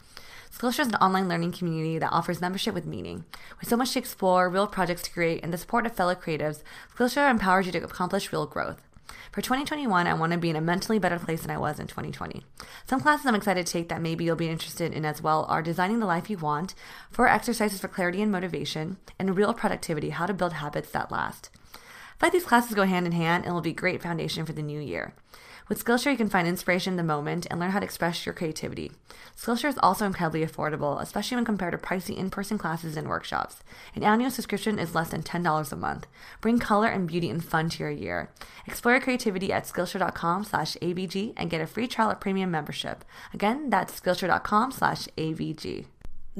[0.56, 3.24] Skillshare is an online learning community that offers membership with meaning.
[3.58, 6.62] With so much to explore, real projects to create, and the support of fellow creatives,
[6.94, 8.80] Skillshare empowers you to accomplish real growth.
[9.32, 11.86] For 2021, I want to be in a mentally better place than I was in
[11.86, 12.44] 2020.
[12.86, 15.62] Some classes I'm excited to take that maybe you'll be interested in as well are
[15.62, 16.74] Designing the Life You Want,
[17.10, 21.50] four exercises for clarity and motivation, and Real Productivity How to Build Habits That Last.
[22.20, 24.52] I like these classes go hand in hand and will be a great foundation for
[24.52, 25.14] the new year.
[25.70, 28.32] With Skillshare, you can find inspiration in the moment and learn how to express your
[28.34, 28.90] creativity.
[29.36, 33.62] Skillshare is also incredibly affordable, especially when compared to pricey in-person classes and workshops.
[33.94, 36.08] An annual subscription is less than $10 a month.
[36.40, 38.30] Bring color and beauty and fun to your year.
[38.66, 43.04] Explore your creativity at Skillshare.com slash ABG and get a free trial at premium membership.
[43.32, 45.86] Again, that's Skillshare.com slash ABG.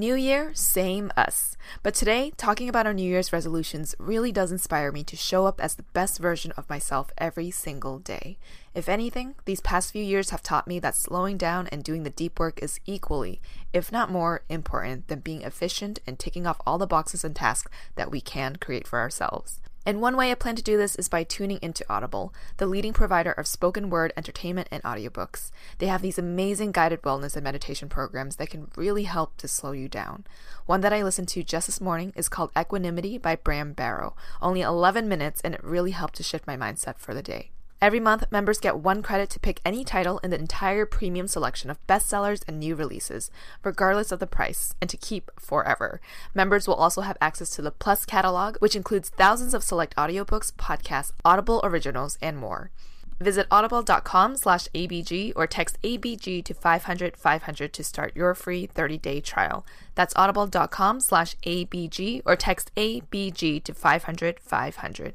[0.00, 1.58] New Year, same us.
[1.82, 5.60] But today, talking about our New Year's resolutions really does inspire me to show up
[5.60, 8.38] as the best version of myself every single day.
[8.74, 12.08] If anything, these past few years have taught me that slowing down and doing the
[12.08, 13.42] deep work is equally,
[13.74, 17.70] if not more, important than being efficient and ticking off all the boxes and tasks
[17.96, 19.60] that we can create for ourselves.
[19.86, 22.92] And one way I plan to do this is by tuning into Audible, the leading
[22.92, 25.50] provider of spoken word entertainment and audiobooks.
[25.78, 29.72] They have these amazing guided wellness and meditation programs that can really help to slow
[29.72, 30.26] you down.
[30.66, 34.14] One that I listened to just this morning is called Equanimity by Bram Barrow.
[34.42, 37.50] Only 11 minutes, and it really helped to shift my mindset for the day.
[37.82, 41.70] Every month, members get one credit to pick any title in the entire premium selection
[41.70, 43.30] of bestsellers and new releases,
[43.64, 45.98] regardless of the price, and to keep forever.
[46.34, 50.52] Members will also have access to the Plus catalog, which includes thousands of select audiobooks,
[50.52, 52.70] podcasts, Audible originals, and more.
[53.18, 59.20] Visit audible.com slash ABG or text ABG to 500 500 to start your free 30-day
[59.22, 59.64] trial.
[59.94, 65.14] That's audible.com slash ABG or text ABG to 500 500.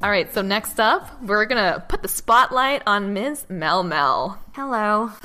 [0.00, 3.46] All right, so next up, we're gonna put the spotlight on Ms.
[3.48, 4.40] Mel Mel.
[4.52, 5.10] Hello.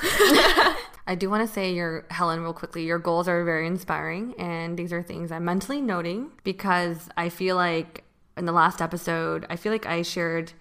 [1.06, 2.84] I do want to say your Helen real quickly.
[2.84, 7.54] Your goals are very inspiring, and these are things I'm mentally noting because I feel
[7.54, 8.02] like
[8.36, 10.52] in the last episode, I feel like I shared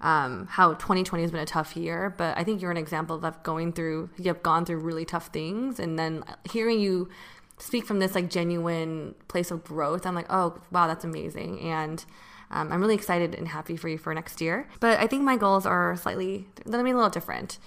[0.00, 3.42] um, how 2020 has been a tough year, but I think you're an example of
[3.44, 4.10] going through.
[4.18, 7.10] You have gone through really tough things, and then hearing you
[7.58, 12.04] speak from this like genuine place of growth, I'm like, oh wow, that's amazing, and
[12.52, 14.68] um, I'm really excited and happy for you for next year.
[14.80, 17.58] But I think my goals are slightly, they're gonna be a little different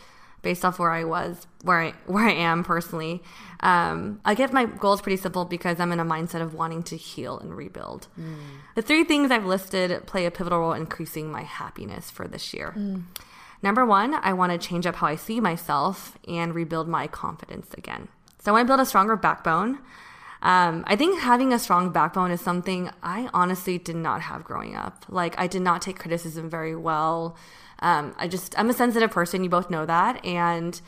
[0.41, 3.24] based off where I was, where I where I am personally.
[3.62, 6.95] Um, I get my goals pretty simple because I'm in a mindset of wanting to
[6.95, 8.08] heal and rebuild.
[8.17, 8.38] Mm.
[8.76, 12.54] The three things I've listed play a pivotal role in increasing my happiness for this
[12.54, 12.74] year.
[12.78, 13.04] Mm.
[13.63, 17.74] Number one, I want to change up how I see myself and rebuild my confidence
[17.76, 18.10] again.
[18.39, 19.80] So I want to build a stronger backbone.
[20.45, 24.75] Um, I think having a strong backbone is something I honestly did not have growing
[24.75, 25.03] up.
[25.10, 27.36] Like, I did not take criticism very well.
[27.79, 29.43] Um, I just, I'm a sensitive person.
[29.43, 30.23] You both know that.
[30.23, 30.79] And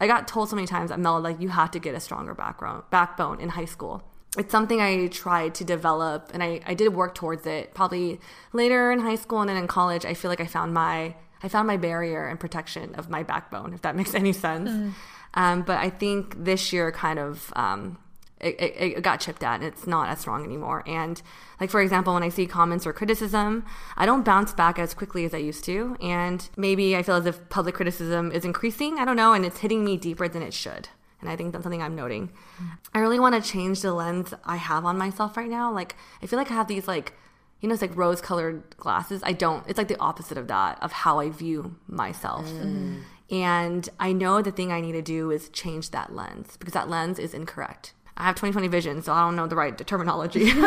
[0.00, 2.84] I got told so many times Mel, like, you have to get a stronger background,
[2.90, 4.04] backbone in high school.
[4.38, 7.74] It's something I tried to develop and I, I did work towards it.
[7.74, 8.20] Probably
[8.52, 11.48] later in high school and then in college, I feel like I found my I
[11.48, 14.70] found my barrier and protection of my backbone, if that makes any sense.
[14.70, 14.92] Mm.
[15.34, 17.98] Um, but I think this year kind of um,
[18.40, 20.82] it, it, it, got chipped at and it's not as strong anymore.
[20.86, 21.20] And
[21.60, 23.64] like for example, when I see comments or criticism,
[23.96, 25.96] I don't bounce back as quickly as I used to.
[26.00, 28.98] And maybe I feel as if public criticism is increasing.
[28.98, 30.88] I don't know, and it's hitting me deeper than it should.
[31.20, 32.30] And I think that's something I'm noting.
[32.58, 32.78] Mm.
[32.94, 35.70] I really want to change the lens I have on myself right now.
[35.70, 37.12] Like I feel like I have these like
[37.60, 39.22] you know, it's like rose colored glasses.
[39.22, 42.46] I don't, it's like the opposite of that, of how I view myself.
[42.46, 43.02] Mm.
[43.30, 46.88] And I know the thing I need to do is change that lens because that
[46.88, 47.92] lens is incorrect.
[48.20, 50.50] I have 2020 vision, so I don't know the right terminology.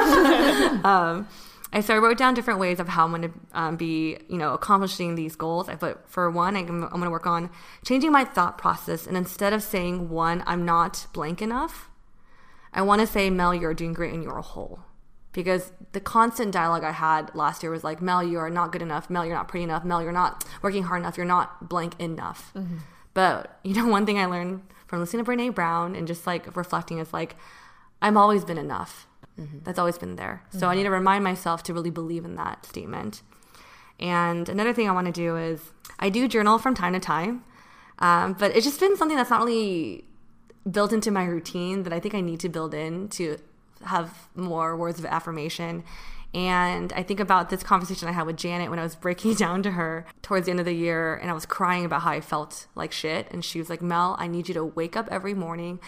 [0.83, 1.27] um,
[1.71, 4.37] and so I wrote down different ways of how I'm going to um, be, you
[4.37, 5.69] know, accomplishing these goals.
[5.69, 7.49] I put for one, I'm, I'm going to work on
[7.83, 11.89] changing my thought process, and instead of saying one, I'm not blank enough,
[12.73, 14.79] I want to say, Mel, you're doing great and you're a whole.
[15.31, 18.83] Because the constant dialogue I had last year was like, Mel, you are not good
[18.83, 19.09] enough.
[19.09, 19.83] Mel, you're not pretty enough.
[19.83, 21.17] Mel, you're not working hard enough.
[21.17, 22.51] You're not blank enough.
[22.55, 22.77] Mm-hmm.
[23.15, 24.61] But you know, one thing I learned
[24.93, 27.35] from listening to Brene Brown and just like reflecting is like,
[27.99, 29.07] I'm always been enough.
[29.39, 29.61] Mm-hmm.
[29.63, 30.43] That's always been there.
[30.51, 30.65] So mm-hmm.
[30.67, 33.23] I need to remind myself to really believe in that statement.
[33.99, 37.43] And another thing I want to do is I do journal from time to time,
[37.97, 40.05] um, but it's just been something that's not really
[40.69, 43.39] built into my routine that I think I need to build in to
[43.85, 45.83] have more words of affirmation.
[46.33, 49.61] And I think about this conversation I had with Janet when I was breaking down
[49.63, 52.21] to her towards the end of the year and I was crying about how I
[52.21, 53.27] felt like shit.
[53.31, 55.79] And she was like, Mel, I need you to wake up every morning,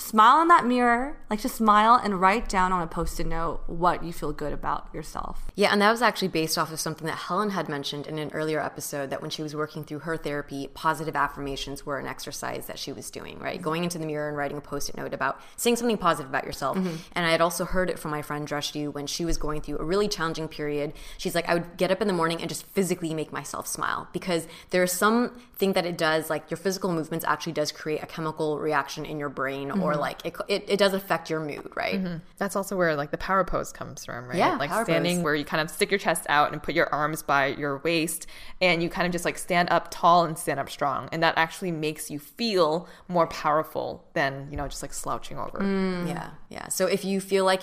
[0.00, 3.62] smile in that mirror, like just smile and write down on a post it note
[3.66, 5.50] what you feel good about yourself.
[5.54, 8.30] Yeah, and that was actually based off of something that Helen had mentioned in an
[8.32, 12.66] earlier episode that when she was working through her therapy, positive affirmations were an exercise
[12.66, 13.56] that she was doing, right?
[13.56, 13.64] Mm-hmm.
[13.64, 16.44] Going into the mirror and writing a post it note about saying something positive about
[16.44, 16.76] yourself.
[16.76, 16.96] Mm-hmm.
[17.12, 19.78] And I had also heard it from my friend Dreshti when she was going through
[19.78, 20.92] a really challenging period.
[21.18, 24.08] She's like, I would get up in the morning and just physically make myself smile
[24.12, 28.58] because there's something that it does, like your physical movements actually does create a chemical
[28.58, 29.82] reaction in your brain mm-hmm.
[29.82, 31.94] or or like it, it, it, does affect your mood, right?
[31.94, 32.16] Mm-hmm.
[32.38, 34.36] That's also where like the power pose comes from, right?
[34.36, 35.24] Yeah, like standing pose.
[35.24, 38.26] where you kind of stick your chest out and put your arms by your waist,
[38.60, 41.34] and you kind of just like stand up tall and stand up strong, and that
[41.36, 45.58] actually makes you feel more powerful than you know just like slouching over.
[45.58, 46.08] Mm.
[46.08, 46.68] Yeah, yeah.
[46.68, 47.62] So if you feel like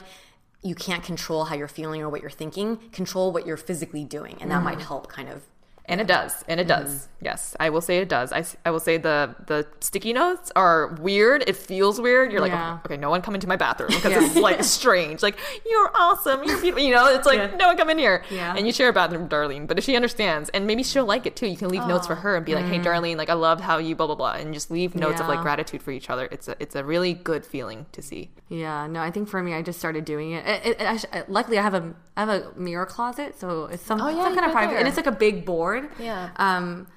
[0.63, 4.37] you can't control how you're feeling or what you're thinking, control what you're physically doing,
[4.41, 4.65] and that mm.
[4.65, 5.43] might help kind of
[5.87, 7.07] and it does and it does mm.
[7.21, 10.95] yes i will say it does I, I will say the the sticky notes are
[10.95, 12.79] weird it feels weird you're like yeah.
[12.85, 14.25] okay, okay, no one come into my bathroom because yeah.
[14.25, 17.55] it's like strange like you're awesome you're beautiful you know it's like yeah.
[17.55, 18.53] no one come in here yeah.
[18.55, 21.25] and you share a bathroom with darlene but if she understands and maybe she'll like
[21.25, 21.87] it too you can leave oh.
[21.87, 22.83] notes for her and be like hey mm.
[22.83, 25.41] darlene like i love how you blah blah blah and just leave notes of like
[25.41, 28.99] gratitude for each other it's a it's a really good feeling to see yeah no
[28.99, 31.73] i think for me i just started doing it, it, it, it luckily i have
[31.73, 34.79] a i have a mirror closet so it's some, oh, some kind of private there.
[34.79, 36.29] and it's like a big board yeah.
[36.37, 36.87] Um,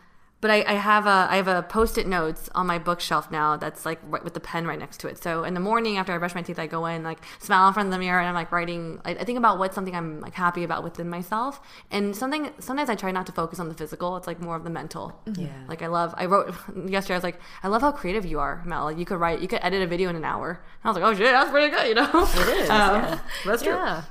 [0.41, 3.85] but I, I have a I have a post-it notes on my bookshelf now that's
[3.85, 5.23] like right with the pen right next to it.
[5.23, 7.75] So in the morning after I brush my teeth, I go in like smile in
[7.75, 9.01] front of the mirror and I'm like writing.
[9.05, 12.89] I, I think about what's something I'm like happy about within myself, and something sometimes
[12.89, 14.17] I try not to focus on the physical.
[14.17, 15.21] It's like more of the mental.
[15.37, 15.49] Yeah.
[15.69, 16.15] Like I love.
[16.17, 16.55] I wrote
[16.87, 17.15] yesterday.
[17.15, 18.85] I was like, I love how creative you are, Mel.
[18.85, 20.53] Like you could write, you could edit a video in an hour.
[20.53, 21.87] And I was like, oh shit, that's pretty good.
[21.89, 22.69] You know, it is.
[23.45, 23.75] That's true.
[23.75, 24.05] Yeah.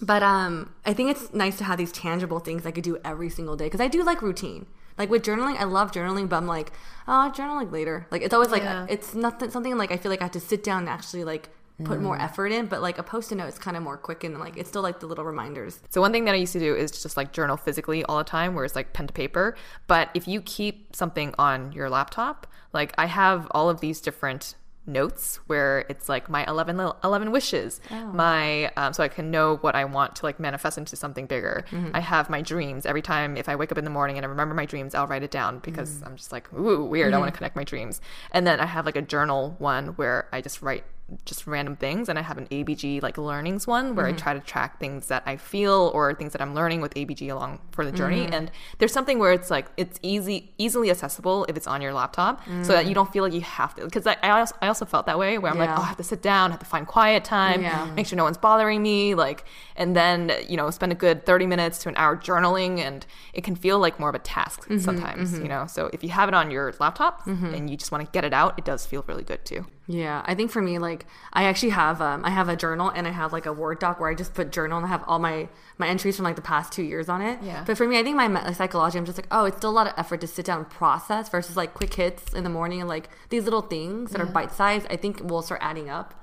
[0.00, 3.30] But um, I think it's nice to have these tangible things I could do every
[3.30, 4.66] single day because I do like routine.
[4.96, 6.72] Like with journaling, I love journaling, but I'm like,
[7.06, 8.06] oh, I'll journal like later.
[8.10, 8.86] Like it's always like Yeah.
[8.88, 11.50] it's nothing something like I feel like I have to sit down and actually like
[11.84, 12.02] put Mm.
[12.02, 12.66] more effort in.
[12.66, 14.98] But like a post-it note is kind of more quick and like it's still like
[15.00, 15.78] the little reminders.
[15.90, 18.24] So one thing that I used to do is just like journal physically all the
[18.24, 19.56] time, where it's like pen to paper.
[19.86, 24.56] But if you keep something on your laptop, like I have all of these different
[24.88, 27.80] notes where it's like my 11, 11 wishes.
[27.90, 28.06] Oh.
[28.06, 31.64] My um, so i can know what i want to like manifest into something bigger.
[31.70, 31.90] Mm-hmm.
[31.94, 32.86] I have my dreams.
[32.86, 35.06] Every time if i wake up in the morning and i remember my dreams i'll
[35.06, 36.06] write it down because mm-hmm.
[36.06, 37.14] i'm just like ooh weird.
[37.14, 37.38] I want to mm-hmm.
[37.38, 38.00] connect my dreams.
[38.32, 40.84] And then i have like a journal one where i just write
[41.24, 44.18] just random things and i have an abg like learnings one where i mm-hmm.
[44.18, 47.58] try to track things that i feel or things that i'm learning with abg along
[47.70, 48.24] for the journey.
[48.24, 48.34] Mm-hmm.
[48.34, 52.42] And there's something where it's like it's easy easily accessible if it's on your laptop
[52.62, 52.94] so that you mm.
[52.94, 55.38] don't feel like you have to because I, I, also, I also felt that way
[55.38, 57.62] where i'm like oh i have to sit down I have to find quiet time
[57.62, 57.90] Yeah.
[57.94, 59.44] make sure no one's bothering me like
[59.76, 63.44] and then you know spend a good 30 minutes to an hour journaling and it
[63.44, 65.66] can feel like more of a task mm-hmm, sometimes you know?
[65.66, 68.32] So if you have it on your laptop and you just want to get it
[68.32, 71.70] out it does feel really good too Yeah, I think for me, like I actually
[71.70, 74.14] have um, I have a journal and I have like a Word doc where I
[74.14, 75.48] just put journal and I have all my
[75.78, 77.38] my entries from like the past two years on it.
[77.42, 77.64] Yeah.
[77.66, 79.72] But for me, I think my me- psychology, I'm just like, oh, it's still a
[79.72, 82.80] lot of effort to sit down and process versus like quick hits in the morning
[82.80, 84.86] and like these little things that are bite sized.
[84.90, 86.14] I think will start adding up.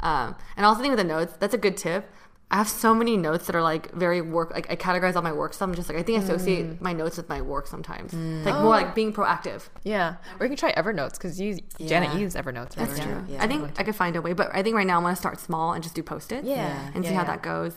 [0.00, 2.08] Um, and also think with the notes, that's a good tip.
[2.50, 4.52] I have so many notes that are like very work.
[4.54, 5.68] Like I categorize all my work stuff.
[5.68, 8.14] I'm just like I think I associate my notes with my work sometimes.
[8.14, 9.68] It's like more like being proactive.
[9.84, 12.18] yeah or you can try evernote because you janet Yeah.
[12.18, 13.02] use evernote That's right?
[13.02, 13.24] true.
[13.28, 13.44] Yeah.
[13.44, 15.20] I think I could find a way, but I think right now I want to
[15.20, 16.44] start small and just do post it.
[16.44, 16.90] Yeah.
[16.94, 17.32] And see Yeah, how yeah.
[17.32, 17.74] that goes.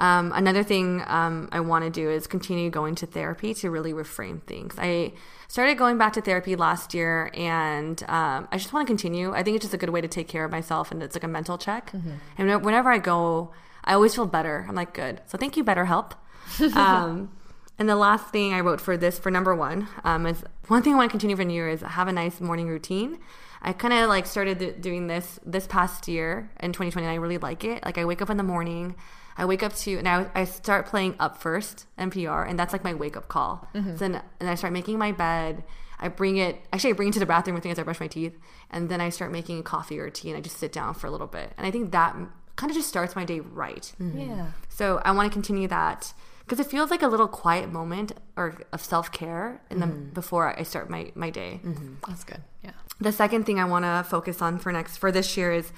[0.00, 3.92] Um, another thing um, I want to do is continue going to therapy to really
[3.92, 4.74] reframe things.
[4.78, 5.12] I
[5.48, 9.32] started going back to therapy last year, and um, I just want to continue.
[9.32, 11.24] I think it's just a good way to take care of myself, and it's like
[11.24, 11.92] a mental check.
[12.36, 13.50] And whenever I go,
[13.88, 14.66] I always feel better.
[14.68, 15.22] I'm like, good.
[15.26, 16.12] So thank you, BetterHelp.
[16.76, 17.32] um,
[17.78, 20.92] and the last thing I wrote for this, for number one, um, is one thing
[20.92, 23.18] I want to continue for New Year is have a nice morning routine.
[23.62, 27.06] I kind of like started doing this this past year in 2020.
[27.06, 27.84] And I really like it.
[27.84, 28.94] Like I wake up in the morning,
[29.38, 32.84] I wake up to, and I, I start playing Up First NPR, and that's like
[32.84, 33.68] my wake up call.
[33.72, 35.64] So then, and I start making my bed.
[36.00, 38.00] I bring it, actually, I bring it to the bathroom with me as I brush
[38.00, 38.38] my teeth,
[38.70, 41.06] and then I start making a coffee or tea, and I just sit down for
[41.06, 41.52] a little bit.
[41.56, 42.16] And I think that
[42.58, 43.92] kind of just starts my day right.
[44.00, 44.18] Mm-hmm.
[44.18, 48.12] yeah So I want to continue that because it feels like a little quiet moment
[48.36, 50.10] or of self care in the mm-hmm.
[50.10, 51.60] before I start my my day.
[51.64, 51.94] Mm-hmm.
[52.06, 55.36] that's good yeah The second thing I want to focus on for next for this
[55.36, 55.72] year is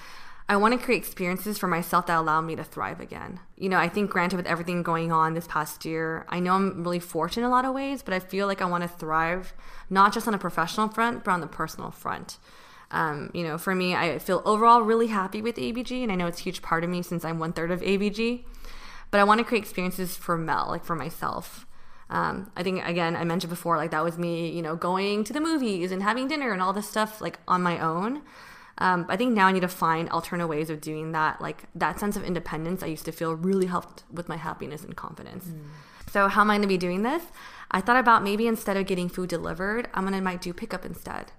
[0.48, 3.38] I want to create experiences for myself that allow me to thrive again.
[3.56, 6.82] You know, I think granted with everything going on this past year, I know I'm
[6.82, 9.52] really fortunate in a lot of ways, but I feel like I want to thrive
[9.88, 12.38] not just on a professional front, but on the personal front.
[12.90, 16.26] Um, you know, for me, I feel overall really happy with ABG, and I know
[16.26, 18.44] it's a huge part of me since I'm one third of ABG.
[19.10, 21.66] But I want to create experiences for Mel, like for myself.
[22.08, 25.32] Um, I think again, I mentioned before, like that was me, you know, going to
[25.32, 28.22] the movies and having dinner and all this stuff like on my own.
[28.78, 31.40] Um, I think now I need to find alternate ways of doing that.
[31.40, 34.96] Like that sense of independence I used to feel really helped with my happiness and
[34.96, 35.52] confidence.
[36.10, 37.22] So how am I going to be doing this?
[37.70, 40.84] I thought about maybe instead of getting food delivered, I'm going to might do pickup
[40.84, 41.30] instead.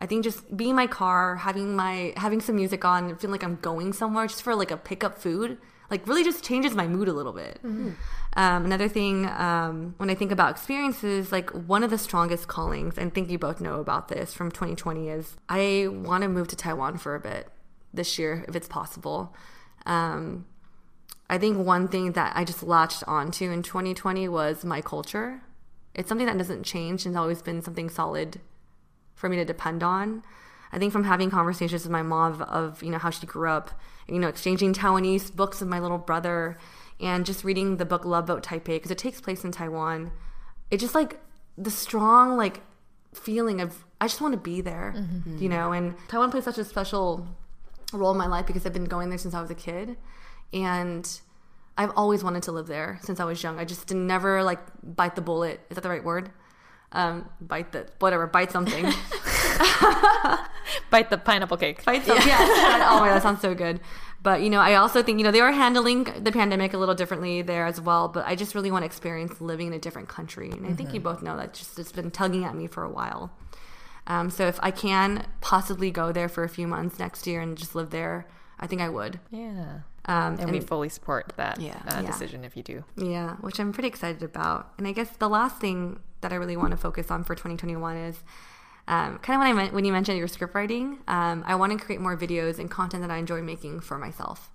[0.00, 3.42] I think just being in my car, having my having some music on, feeling like
[3.42, 5.58] I'm going somewhere just for like a pickup food,
[5.90, 7.58] like really just changes my mood a little bit.
[8.34, 12.96] Um, another thing, um, when I think about experiences, like one of the strongest callings,
[12.96, 16.46] and I think you both know about this from 2020, is I want to move
[16.48, 17.48] to Taiwan for a bit
[17.92, 19.34] this year if it's possible.
[19.86, 20.46] Um,
[21.30, 25.42] I think one thing that I just latched onto in 2020 was my culture.
[25.94, 28.40] It's something that doesn't change and has always been something solid
[29.18, 30.22] for me to depend on.
[30.72, 33.48] I think from having conversations with my mom of, of you know how she grew
[33.48, 33.70] up,
[34.06, 36.56] you know, exchanging Taiwanese books with my little brother,
[37.00, 40.12] and just reading the book Love Boat Taipei because it takes place in Taiwan.
[40.70, 41.20] It just like
[41.56, 42.60] the strong like
[43.14, 45.38] feeling of I just want to be there, mm-hmm.
[45.38, 45.72] you know.
[45.72, 47.26] And Taiwan plays such a special
[47.92, 49.96] role in my life because I've been going there since I was a kid,
[50.52, 51.20] and
[51.76, 53.58] I've always wanted to live there since I was young.
[53.58, 55.60] I just never like bite the bullet.
[55.70, 56.30] Is that the right word?
[56.92, 58.84] Um, bite the whatever, bite something.
[60.90, 62.26] bite the pineapple cake Bite something.
[62.26, 62.38] Yeah.
[62.90, 63.80] oh my that sounds so good.
[64.22, 66.94] But you know, I also think you know they are handling the pandemic a little
[66.94, 68.08] differently there as well.
[68.08, 70.92] But I just really want to experience living in a different country, and I think
[70.92, 73.30] you both know that just it's been tugging at me for a while.
[74.06, 77.56] Um, so if I can possibly go there for a few months next year and
[77.58, 78.26] just live there,
[78.58, 79.20] I think I would.
[79.30, 79.80] Yeah.
[80.06, 81.76] Um, And, we fully support that Yeah.
[81.86, 82.06] uh, Yeah.
[82.06, 82.84] decision if you do.
[82.96, 84.72] Yeah, which I'm pretty excited about.
[84.78, 87.96] And I guess the last thing that I really want to focus on for 2021
[87.96, 88.22] is
[88.88, 90.98] um, kind of when I meant when you mentioned your script writing.
[91.06, 94.50] Um, I want to create more videos and content that I enjoy making for myself.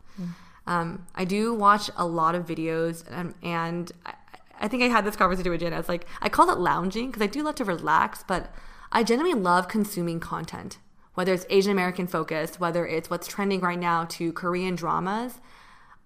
[0.65, 4.13] Um, I do watch a lot of videos, um, and I,
[4.61, 5.77] I think I had this conversation with Jenna.
[5.77, 8.53] It's like I call it lounging because I do love to relax, but
[8.91, 10.77] I genuinely love consuming content,
[11.15, 15.39] whether it's Asian American focused, whether it's what's trending right now to Korean dramas.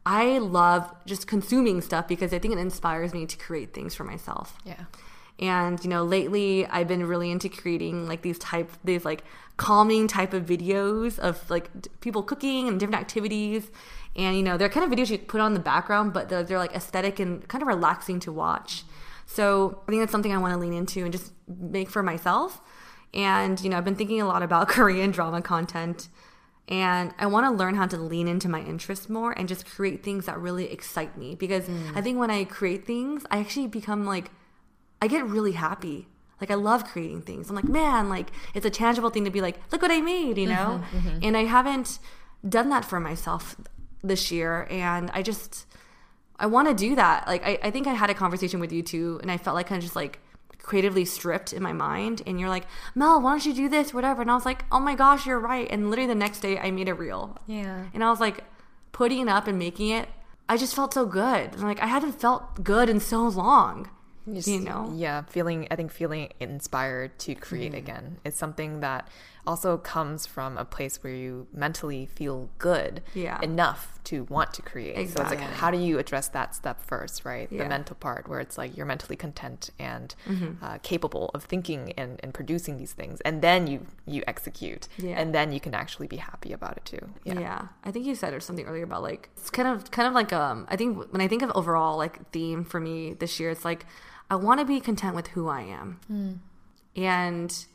[0.06, 4.06] I love just consuming stuff because I think it inspires me to create things for
[4.06, 4.58] myself.
[4.66, 4.86] Yeah.
[5.40, 9.24] And you know, lately I've been really into creating like these type these like
[9.58, 13.70] calming type of videos of like d- people cooking and different activities.
[14.16, 16.58] And you know, they're kind of videos you put on the background, but they're, they're
[16.58, 18.84] like aesthetic and kind of relaxing to watch.
[19.26, 22.62] So I think that's something I want to lean into and just make for myself.
[23.14, 26.08] And you know, I've been thinking a lot about Korean drama content.
[26.70, 30.04] And I want to learn how to lean into my interests more and just create
[30.04, 31.34] things that really excite me.
[31.34, 31.96] Because mm.
[31.96, 34.32] I think when I create things, I actually become like
[35.02, 36.08] I get really happy.
[36.40, 37.50] Like I love creating things.
[37.50, 40.38] I'm like, man, like it's a tangible thing to be like, look what I made,
[40.38, 40.82] you know?
[40.94, 41.20] Mm-hmm, mm-hmm.
[41.24, 42.00] And I haven't
[42.48, 43.56] done that for myself
[44.04, 44.68] this year.
[44.70, 45.66] And I just
[46.40, 47.28] I want to do that.
[47.28, 49.68] Like I, I think I had a conversation with you too, and I felt like
[49.68, 50.20] kind of just like
[50.62, 52.22] creatively stripped in my mind.
[52.28, 54.22] And you're like, Mel, why don't you do this, whatever?
[54.22, 55.68] And I was like, oh my gosh, you're right.
[55.70, 57.38] And literally the next day, I made a reel.
[57.48, 57.86] Yeah.
[57.94, 58.44] And I was like,
[58.92, 60.10] putting it up and making it.
[60.50, 61.54] I just felt so good.
[61.54, 63.90] And like I haven't felt good in so long.
[64.28, 64.92] You know?
[64.96, 69.08] Yeah, feeling I think feeling inspired to create again is something that
[69.46, 73.40] also comes from a place where you mentally feel good Yeah.
[73.42, 74.98] enough to want to create.
[74.98, 75.38] exactly.
[75.38, 77.48] So it's like how do you address that step first, right?
[77.50, 77.64] Yeah.
[77.64, 80.64] The mental part where it's like you're mentally content and Mm-hmm.
[80.64, 85.16] uh, capable of thinking and, and producing these things, and then you you execute, Yeah.
[85.20, 87.04] and then you can actually be happy about it too.
[87.24, 87.40] Yeah.
[87.40, 90.14] yeah I think you said or something earlier about like it's kind of kind of
[90.14, 93.50] like um I think when I think of overall like theme for me this year,
[93.50, 93.86] it's like
[94.30, 96.42] I want to be content with who I am,
[96.96, 97.66] and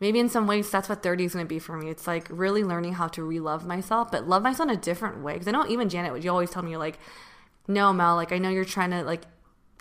[0.00, 1.90] maybe in some ways that's what 30 is going to be for me.
[1.90, 5.34] It's like really learning how to re-love myself, but love myself in a different way.
[5.34, 6.98] Because I know even Janet, would you always tell me you're like,
[7.68, 9.22] no, Mel, like I know you're trying to like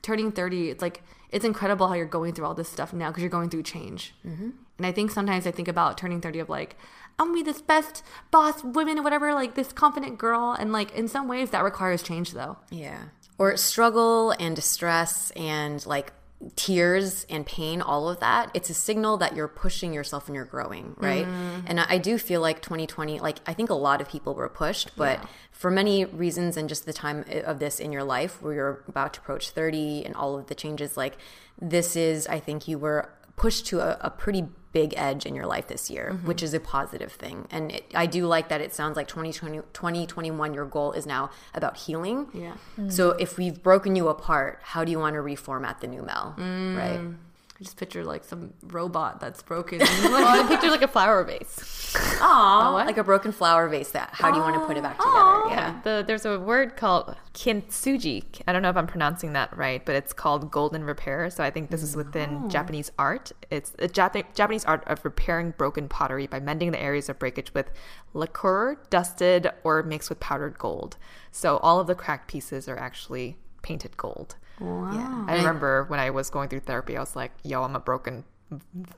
[0.02, 0.70] turning 30.
[0.70, 3.50] It's like it's incredible how you're going through all this stuff now because you're going
[3.50, 4.14] through change.
[4.26, 4.50] Mm-hmm.
[4.78, 6.76] And I think sometimes I think about turning 30 of like,
[7.18, 10.56] I'm gonna be this best boss woman or whatever, like this confident girl.
[10.58, 12.58] And like in some ways that requires change though.
[12.70, 13.04] Yeah.
[13.40, 16.14] Or struggle and distress and like
[16.56, 20.46] tears and pain, all of that, it's a signal that you're pushing yourself and you're
[20.46, 21.26] growing, right?
[21.26, 21.68] Mm-hmm.
[21.68, 24.96] And I, do feel like 2020, like I think a lot of people were pushed,
[24.96, 25.20] but
[25.52, 28.84] for many reasons and just the time uh, of this in your life where you're
[28.88, 31.18] about to approach 30 and all of the changes, like
[31.62, 35.46] this is, I think you were pushed to a, a pretty big edge in your
[35.46, 36.28] life this year, mm-hmm.
[36.28, 37.48] which is a positive thing.
[37.52, 41.32] And it, I do like that it sounds like 2020, 2021, your goal is now
[41.54, 42.28] about healing.
[42.34, 42.54] Yeah.
[42.90, 46.36] So if we've broken you apart, how do you want to reformat the new Mel?
[46.38, 46.78] Mm.
[46.78, 47.16] Right.
[47.60, 49.80] I just picture like some robot that's broken.
[50.10, 51.94] Well, I picture like a flower vase.
[52.20, 52.74] Aww.
[52.74, 53.92] Like a broken flower vase.
[53.92, 55.50] That how do you want to put it back together?
[55.50, 55.82] Yeah.
[55.84, 58.24] The, there's a word called kintsugi.
[58.48, 61.30] I don't know if I'm pronouncing that right, but it's called golden repair.
[61.30, 62.48] So I think this is within oh.
[62.48, 63.32] Japanese art.
[63.52, 67.54] It's a Jap- Japanese art of repairing broken pottery by mending the areas of breakage
[67.54, 67.72] with
[68.14, 70.98] lacquer, dusted, or mixed with powdered gold.
[71.32, 74.36] So all of the cracked pieces are actually painted gold.
[74.60, 75.26] wow.
[75.28, 78.24] I remember when I was going through therapy, I was like, yo, I'm a broken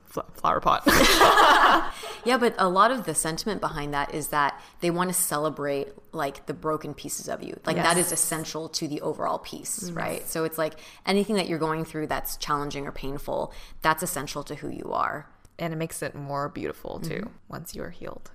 [0.06, 0.84] fl- flower pot.
[2.24, 5.90] Yeah, but a lot of the sentiment behind that is that they want to celebrate
[6.12, 7.60] like the broken pieces of you.
[7.66, 9.98] Like that is essential to the overall piece, mm-hmm.
[9.98, 10.28] right?
[10.30, 10.76] So it's like
[11.08, 15.28] anything that you're going through that's challenging or painful, that's essential to who you are.
[15.58, 17.34] and it makes it more beautiful too mm-hmm.
[17.48, 18.32] once you're healed.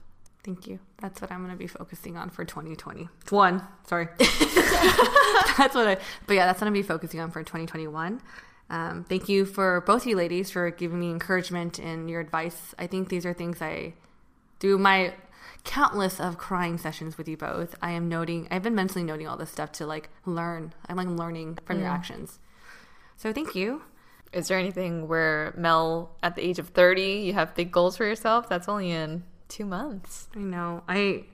[0.47, 0.78] Thank you.
[1.03, 3.09] That's what I'm going to be focusing on for 2020.
[3.30, 4.07] One, sorry.
[4.16, 8.22] that's what I, but yeah, that's what I'm going to be focusing on for 2021.
[8.70, 12.76] Um, thank you for both of you ladies for giving me encouragement and your advice.
[12.78, 13.94] I think these are things I
[14.61, 15.14] through my
[15.64, 17.74] countless of crying sessions with you both.
[17.82, 20.74] I am noting, I've been mentally noting all this stuff to like learn.
[20.88, 22.38] I'm like learning from your actions.
[23.16, 23.82] So thank you.
[24.32, 28.05] Is there anything where Mel, at the age of 30, you have big goals for
[28.05, 28.49] yourself?
[28.49, 30.28] That's only in two months.
[30.34, 30.82] I know.
[30.88, 31.24] I,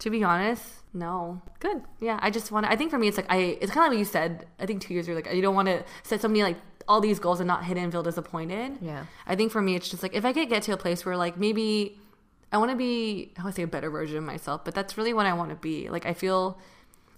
[0.00, 1.40] to be honest, no.
[1.60, 1.82] Good.
[2.00, 2.72] Yeah, I just want to.
[2.72, 3.58] I think for me, it's like I.
[3.60, 4.46] It's kind of like what you said.
[4.58, 6.56] I think two years ago, like you don't want to set so many like
[6.88, 8.78] all these goals and not hit it and feel disappointed.
[8.80, 9.04] Yeah.
[9.26, 11.16] I think for me, it's just like if I could get to a place where
[11.16, 11.98] like maybe
[12.50, 14.98] I want to be I want to say a better version of myself, but that's
[14.98, 15.88] really what I want to be.
[15.88, 16.58] Like I feel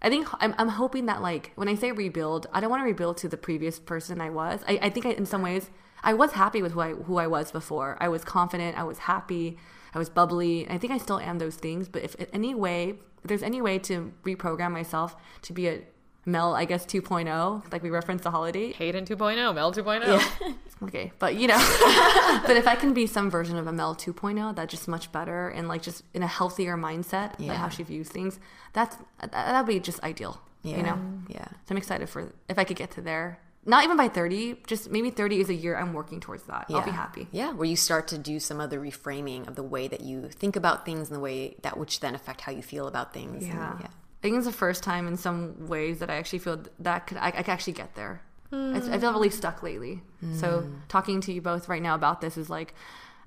[0.01, 2.85] I think I'm, I'm hoping that like when I say rebuild, I don't want to
[2.85, 4.61] rebuild to the previous person I was.
[4.69, 5.71] I, I think I, in some ways
[6.03, 7.97] I was happy with who I who I was before.
[8.01, 8.79] I was confident.
[8.79, 9.57] I was happy.
[9.95, 10.69] I was bubbly.
[10.69, 11.89] I think I still am those things.
[11.89, 12.91] But if any way,
[13.23, 15.83] if there's any way to reprogram myself to be a
[16.27, 18.73] Mel, I guess 2.0, like we referenced the holiday.
[18.73, 20.07] Hayden 2.0, Mel 2.0.
[20.07, 20.53] Yeah.
[20.83, 21.57] Okay, but you know,
[22.47, 25.49] but if I can be some version of a Mel 2.0, that's just much better
[25.49, 27.53] and like just in a healthier mindset Yeah.
[27.53, 28.39] about how she views things.
[28.75, 28.97] That's
[29.31, 30.43] that'd be just ideal.
[30.63, 30.77] Yeah.
[30.79, 31.45] You know, Yeah.
[31.47, 33.39] so I'm excited for if I could get to there.
[33.67, 36.67] Not even by 30, just maybe 30 is a year I'm working towards that.
[36.69, 37.29] I'll be happy.
[37.33, 40.57] Yeah, where you start to do some other reframing of the way that you think
[40.57, 43.45] about things and the way that which then affect how you feel about things.
[43.45, 43.77] And, Yeah.
[43.81, 43.87] yeah.
[43.87, 47.19] I think it's the first time in some ways that I actually feel that could
[47.19, 48.23] I, I could actually get there.
[48.53, 50.03] I, I feel really stuck lately.
[50.37, 50.77] So hmm.
[50.89, 52.73] talking to you both right now about this is like,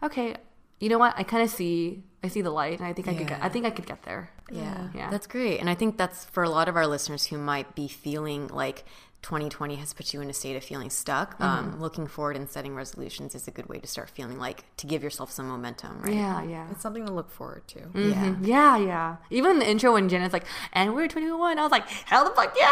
[0.01, 0.37] okay,
[0.79, 1.13] you know what?
[1.17, 3.49] I kind of see I see the light, and I think I could get, I
[3.49, 4.31] think I could get there.
[4.51, 4.89] Yeah.
[4.93, 5.09] Yeah.
[5.11, 5.59] That's great.
[5.59, 8.85] And I think that's for a lot of our listeners who might be feeling like
[9.23, 11.33] 2020 has put you in a state of feeling stuck.
[11.33, 11.43] Mm-hmm.
[11.43, 14.87] Um, looking forward and setting resolutions is a good way to start feeling like to
[14.87, 16.13] give yourself some momentum, right?
[16.13, 16.67] Yeah, yeah.
[16.71, 17.81] It's something to look forward to.
[17.93, 18.35] Yeah.
[18.41, 19.15] Yeah, yeah.
[19.29, 22.31] Even in the intro when Jenna's like, and we're 21, I was like, hell the
[22.31, 22.69] fuck yeah!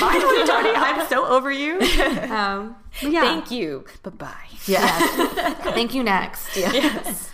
[0.00, 1.80] Bye 2020, I'm so over you.
[2.34, 3.20] Um, yeah.
[3.20, 3.84] Thank you.
[4.02, 4.34] Bye bye.
[4.66, 5.56] Yes.
[5.74, 6.56] Thank you next.
[6.56, 7.30] Yes.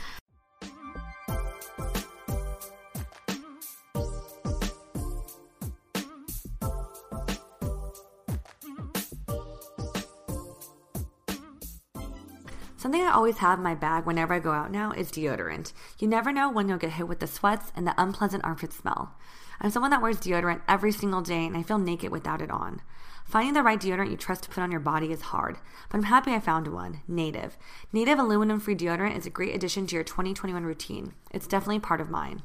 [12.91, 15.73] Something I always have in my bag whenever I go out now is deodorant.
[16.01, 19.15] You never know when you'll get hit with the sweats and the unpleasant armpit smell.
[19.61, 22.83] I'm someone that wears deodorant every single day and I feel naked without it on.
[23.25, 26.03] Finding the right deodorant you trust to put on your body is hard, but I'm
[26.03, 27.57] happy I found one Native.
[27.93, 31.13] Native aluminum free deodorant is a great addition to your 2021 routine.
[31.31, 32.43] It's definitely part of mine.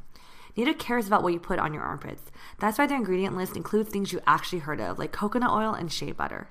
[0.56, 2.30] Native cares about what you put on your armpits.
[2.60, 5.91] That's why their ingredient list includes things you actually heard of, like coconut oil and
[5.91, 6.50] shea butter.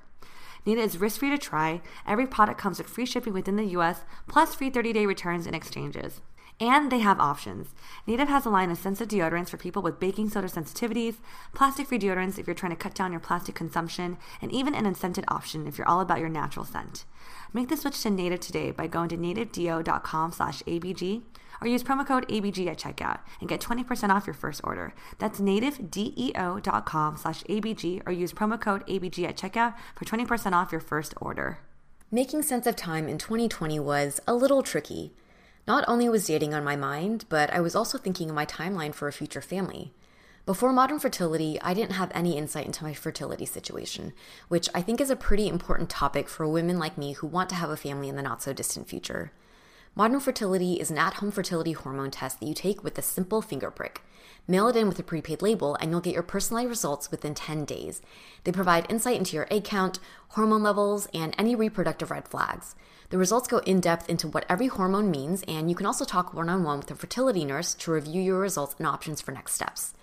[0.66, 1.82] Native is risk free to try.
[2.06, 5.54] Every product comes with free shipping within the US, plus free 30 day returns and
[5.54, 6.20] exchanges.
[6.60, 7.74] And they have options.
[8.06, 11.16] Native has a line of sensitive deodorants for people with baking soda sensitivities,
[11.52, 14.86] plastic free deodorants if you're trying to cut down your plastic consumption, and even an
[14.86, 17.04] unscented option if you're all about your natural scent.
[17.52, 21.22] Make the switch to Native today by going to nativedeo.com slash ABG
[21.64, 24.92] or use promo code ABG at checkout and get 20% off your first order.
[25.18, 30.80] That's nativedeo.com slash ABG or use promo code ABG at checkout for 20% off your
[30.80, 31.58] first order.
[32.10, 35.14] Making sense of time in 2020 was a little tricky.
[35.66, 38.94] Not only was dating on my mind, but I was also thinking of my timeline
[38.94, 39.94] for a future family.
[40.44, 44.12] Before modern fertility, I didn't have any insight into my fertility situation,
[44.48, 47.54] which I think is a pretty important topic for women like me who want to
[47.54, 49.32] have a family in the not so distant future.
[49.97, 53.40] Modern fertility is an at home fertility hormone test that you take with a simple
[53.40, 54.03] finger prick.
[54.49, 57.64] Mail it in with a prepaid label, and you'll get your personalized results within 10
[57.64, 58.03] days.
[58.42, 62.74] They provide insight into your egg count, hormone levels, and any reproductive red flags.
[63.11, 66.34] The results go in depth into what every hormone means, and you can also talk
[66.34, 69.55] one on one with a fertility nurse to review your results and options for next
[69.55, 69.93] steps.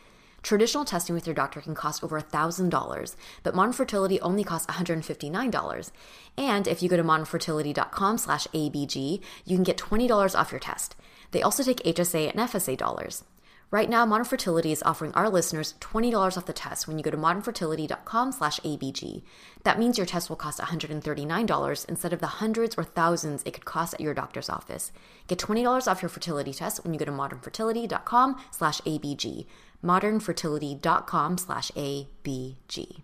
[0.43, 5.91] Traditional testing with your doctor can cost over $1,000, but Modern Fertility only costs $159.
[6.37, 10.95] And if you go to modernfertility.com slash ABG, you can get $20 off your test.
[11.31, 13.23] They also take HSA and FSA dollars.
[13.71, 17.11] Right now, Modern Fertility is offering our listeners $20 off the test when you go
[17.11, 19.21] to modernfertility.com slash ABG.
[19.63, 23.63] That means your test will cost $139 instead of the hundreds or thousands it could
[23.63, 24.91] cost at your doctor's office.
[25.27, 29.45] Get $20 off your fertility test when you go to modernfertility.com slash ABG.
[29.83, 33.01] modernfertility.com slash ABG.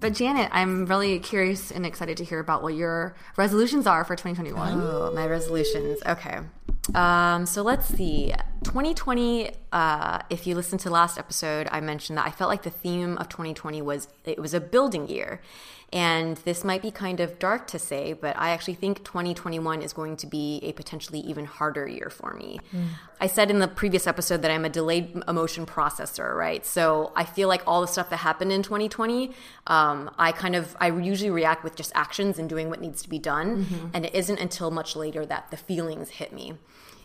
[0.00, 4.16] But Janet, I'm really curious and excited to hear about what your resolutions are for
[4.16, 4.80] 2021.
[4.80, 6.00] Oh, my resolutions.
[6.04, 6.40] Okay.
[6.92, 8.34] Um, so let's see.
[8.62, 12.70] 2020, uh, if you listened to last episode, I mentioned that I felt like the
[12.70, 15.40] theme of 2020 was it was a building year.
[15.94, 19.92] And this might be kind of dark to say, but I actually think 2021 is
[19.92, 22.60] going to be a potentially even harder year for me.
[23.20, 26.64] I said in the previous episode that I'm a delayed emotion processor, right?
[26.64, 29.32] So I feel like all the stuff that happened in 2020,
[29.66, 33.10] um, I kind of, I usually react with just actions and doing what needs to
[33.10, 33.66] be done.
[33.92, 36.54] And it isn't until much later that the feelings hit me.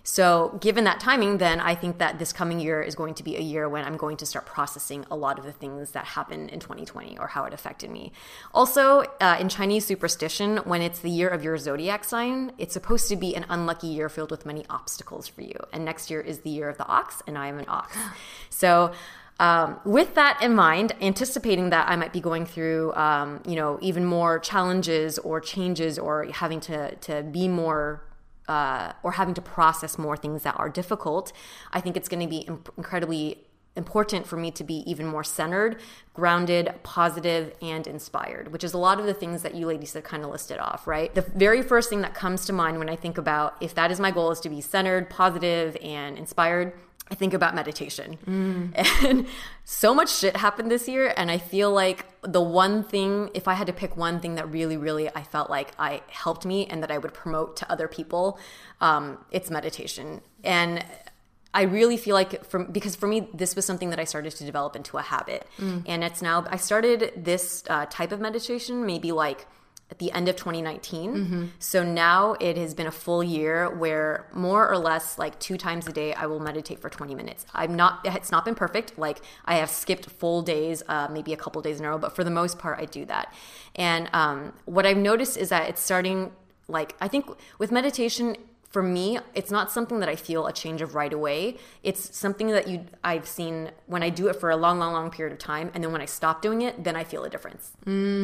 [0.09, 3.35] So, given that timing, then I think that this coming year is going to be
[3.35, 6.49] a year when I'm going to start processing a lot of the things that happened
[6.49, 8.13] in 2020 or how it affected me.
[8.53, 13.09] Also, uh, in Chinese superstition, when it's the year of your zodiac sign, it's supposed
[13.09, 15.59] to be an unlucky year filled with many obstacles for you.
[15.73, 17.97] And next year is the year of the ox, and I am an ox.
[18.49, 18.93] So,
[19.39, 23.77] Um, with that in mind, anticipating that I might be going through, um, you know,
[23.81, 28.01] even more challenges or changes or having to, to be more
[28.47, 31.33] uh, or having to process more things that are difficult,
[31.71, 35.23] I think it's going to be imp- incredibly important for me to be even more
[35.23, 35.79] centered,
[36.13, 40.03] grounded, positive, and inspired, which is a lot of the things that you ladies have
[40.03, 41.13] kind of listed off, right?
[41.13, 43.99] The very first thing that comes to mind when I think about if that is
[43.99, 46.73] my goal is to be centered, positive, and inspired.
[47.09, 48.17] I think about meditation.
[49.05, 49.27] And
[49.63, 51.13] so much shit happened this year.
[51.15, 54.51] And I feel like the one thing, if I had to pick one thing that
[54.51, 57.87] really, really I felt like I helped me and that I would promote to other
[57.87, 58.39] people,
[58.81, 60.21] um, it's meditation.
[60.43, 60.83] And
[61.53, 64.43] I really feel like from because for me this was something that I started to
[64.45, 65.47] develop into a habit,
[65.87, 69.47] and it's now I started this uh, type of meditation maybe like
[69.89, 71.13] at the end of 2019.
[71.59, 75.87] So now it has been a full year where more or less like two times
[75.87, 77.45] a day I will meditate for 20 minutes.
[77.53, 78.97] I'm not it's not been perfect.
[78.97, 82.15] Like I have skipped full days, uh, maybe a couple days in a row, but
[82.15, 83.33] for the most part I do that.
[83.75, 86.31] And um, what I've noticed is that it's starting
[86.67, 87.25] like I think
[87.57, 88.35] with meditation
[88.69, 91.57] for me, it's not something that I feel a change of right away.
[91.83, 95.09] It's something that you I've seen when I do it for a long, long, long
[95.09, 97.71] period of time, and then when I stop doing it, then I feel a difference.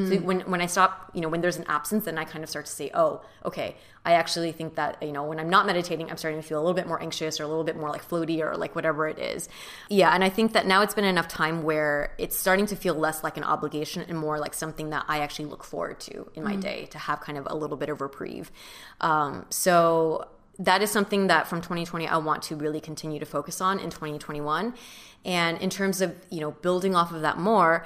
[0.09, 2.49] So when when I stop, you know, when there's an absence, then I kind of
[2.49, 6.11] start to say, oh, okay, I actually think that you know when I'm not meditating,
[6.11, 8.07] I'm starting to feel a little bit more anxious or a little bit more like
[8.07, 9.47] floaty or like whatever it is.
[9.87, 12.95] Yeah, and I think that now it's been enough time where it's starting to feel
[12.95, 16.43] less like an obligation and more like something that I actually look forward to in
[16.43, 18.51] my day to have kind of a little bit of reprieve.
[18.99, 20.27] Um, so
[20.59, 23.89] that is something that from 2020 I want to really continue to focus on in
[23.89, 24.73] 2021.
[25.25, 27.85] And in terms of, you know, building off of that more,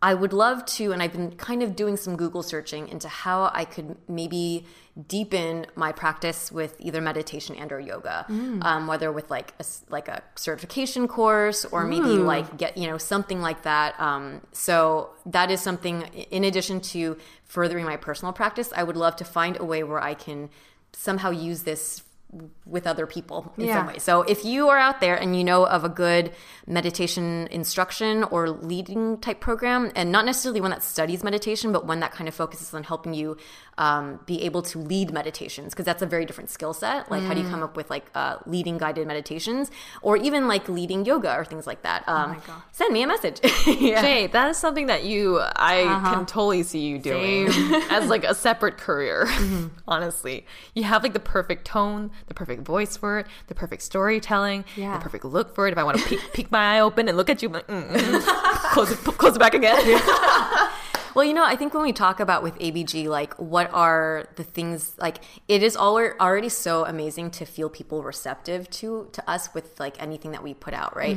[0.00, 3.50] I would love to, and I've been kind of doing some Google searching into how
[3.52, 4.64] I could maybe
[5.08, 8.24] deepen my practice with either meditation and or yoga,
[8.62, 12.98] um, whether with like a, like a certification course or maybe like get you know
[12.98, 13.98] something like that.
[13.98, 16.02] Um, so that is something.
[16.30, 20.00] In addition to furthering my personal practice, I would love to find a way where
[20.00, 20.48] I can
[20.92, 22.02] somehow use this
[22.66, 23.78] with other people in Yeah.
[23.78, 23.98] some way.
[23.98, 26.32] So if you are out there and you know of a good
[26.66, 32.00] meditation instruction or leading type program, and not necessarily one that studies meditation, but one
[32.00, 33.36] that kind of focuses on helping you
[33.78, 37.10] um, be able to lead meditations, because that's a very different skill set.
[37.10, 39.70] Like how do you come up with like uh, leading guided meditations,
[40.02, 42.06] or even like leading yoga or things like that?
[42.08, 43.40] Um, Send me a message.
[43.66, 44.02] yeah.
[44.02, 47.48] Jay, that is something that you I can totally see you doing
[47.90, 49.26] as like a separate career.
[49.88, 54.64] Honestly, you have like the perfect tone, the perfect voice for it, the perfect storytelling,
[54.76, 54.96] Yeah.
[54.98, 55.72] the perfect look for it.
[55.72, 57.88] If I want to peek, peek my eye open and look at you, like, mm,
[57.88, 58.22] mm.
[58.72, 59.78] close it, close it back again.
[61.14, 64.44] Well, you know, I think when we talk about with ABG, like what are the
[64.44, 65.16] things like
[65.48, 70.00] it is all already so amazing to feel people receptive to to us with like
[70.00, 71.16] anything that we put out, right?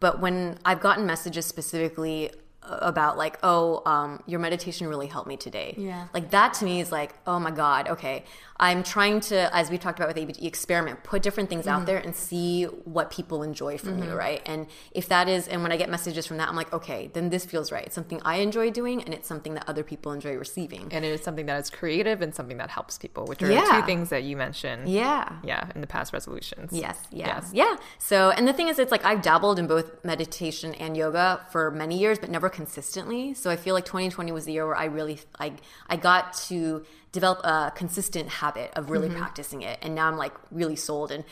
[0.00, 2.30] But when I've gotten messages specifically
[2.64, 5.74] about like, oh, um, your meditation really helped me today.
[5.76, 6.06] Yeah.
[6.14, 8.24] Like that to me is like, oh my God, okay.
[8.58, 11.98] I'm trying to, as we talked about with ABG, experiment, put different things out there
[11.98, 14.40] and see what people enjoy from you, right?
[14.46, 17.30] And if that is, and when I get messages from that, I'm like, okay, then
[17.30, 17.84] this feels right.
[17.84, 20.88] It's something I enjoy doing and it's something that other people enjoy receiving.
[20.92, 23.80] and it is something that is creative and something that helps people, which are Yeah.
[23.80, 24.88] two things that you mentioned.
[24.88, 25.32] Yeah.
[25.42, 26.72] Yeah, in the past resolutions.
[26.72, 27.50] Yes, yeah, Yes.
[27.52, 27.76] yeah.
[27.98, 31.72] So, and the thing is, it's like I've dabbled in both meditation and yoga for
[31.72, 33.34] many years, but never consistently.
[33.34, 35.52] So I feel like 2020 was the year where I really, I,
[35.88, 39.18] I got to develop a consistent habit of really Mm-hmm.
[39.18, 41.24] practicing it, and now I'm like really sold, and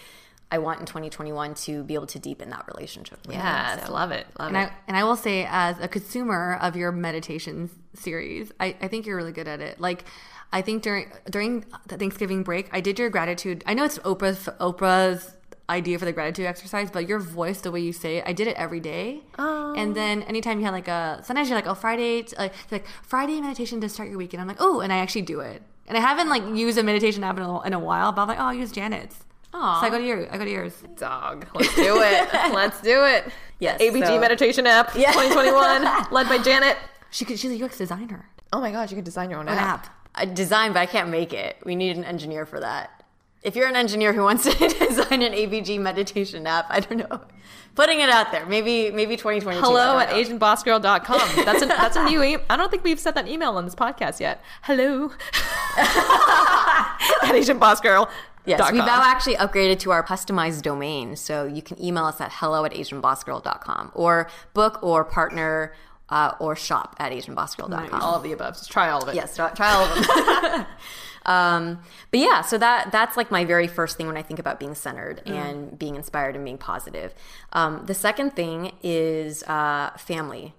[0.52, 3.24] I want in 2021 to be able to deepen that relationship.
[3.26, 3.92] With Yes, so.
[3.92, 4.26] love it.
[4.38, 4.60] Love And it.
[4.60, 9.06] I, and I will say, as a consumer of your meditation series, I, I think
[9.06, 9.80] you're really good at it.
[9.80, 10.04] Like,
[10.52, 13.62] I think during during the Thanksgiving break, I did your gratitude.
[13.66, 15.36] I know it's Oprah's Oprah's
[15.70, 18.48] idea for the gratitude exercise, but your voice, the way you say it, I did
[18.48, 19.22] it every day.
[19.38, 19.92] And oh.
[19.94, 23.80] then anytime you had like a, sometimes you're like, oh, Friday, like, like Friday meditation
[23.80, 24.40] to start your weekend.
[24.40, 25.62] I'm like, oh, and I actually do it.
[25.86, 28.28] And I haven't like used a meditation app in a, in a while, but I'm
[28.28, 29.24] like, oh, I'll use Janet's.
[29.52, 29.78] Oh.
[29.80, 30.74] So I go to your, I go to yours.
[30.96, 31.46] Dog.
[31.54, 32.28] Let's do it.
[32.52, 33.32] Let's do it.
[33.58, 36.76] Yes, ABG so- meditation app 2021, led by Janet.
[37.10, 38.28] She could, she's a UX designer.
[38.52, 39.86] Oh my gosh, you could design your own An app.
[39.86, 39.96] app.
[40.14, 41.56] I design, but I can't make it.
[41.64, 42.99] We need an engineer for that.
[43.42, 47.20] If you're an engineer who wants to design an ABG meditation app, I don't know.
[47.74, 48.44] Putting it out there.
[48.46, 49.64] Maybe maybe 2022.
[49.64, 51.44] Hello at asianbossgirl.com.
[51.44, 53.74] That's a, that's a new e- I don't think we've sent that email on this
[53.74, 54.42] podcast yet.
[54.62, 55.12] Hello
[55.78, 58.08] at asianbossgirl.com.
[58.46, 61.14] Yes, we've now actually upgraded to our customized domain.
[61.14, 65.74] So you can email us at hello at asianbossgirl.com or book or partner
[66.08, 68.00] uh, or shop at asianbossgirl.com.
[68.02, 68.54] All of the above.
[68.54, 69.14] Just try all of it.
[69.14, 70.66] Yes, try, try all of them.
[71.26, 74.58] Um, but yeah, so that that's like my very first thing when I think about
[74.58, 77.14] being centered and being inspired and being positive.
[77.52, 80.54] Um, the second thing is uh, family.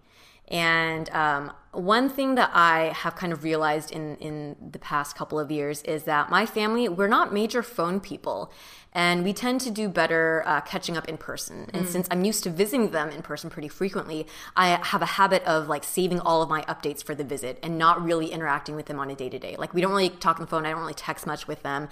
[0.48, 5.40] And um, one thing that I have kind of realized in, in the past couple
[5.40, 8.52] of years is that my family, we're not major phone people.
[8.94, 11.70] And we tend to do better uh, catching up in person.
[11.74, 15.44] And since I'm used to visiting them in person pretty frequently, I have a habit
[15.44, 18.88] of like saving all of my updates for the visit and not really interacting with
[18.88, 19.56] them on a day to day.
[19.58, 20.66] Like we don't really talk on the phone.
[20.66, 21.88] I don't really text much with them,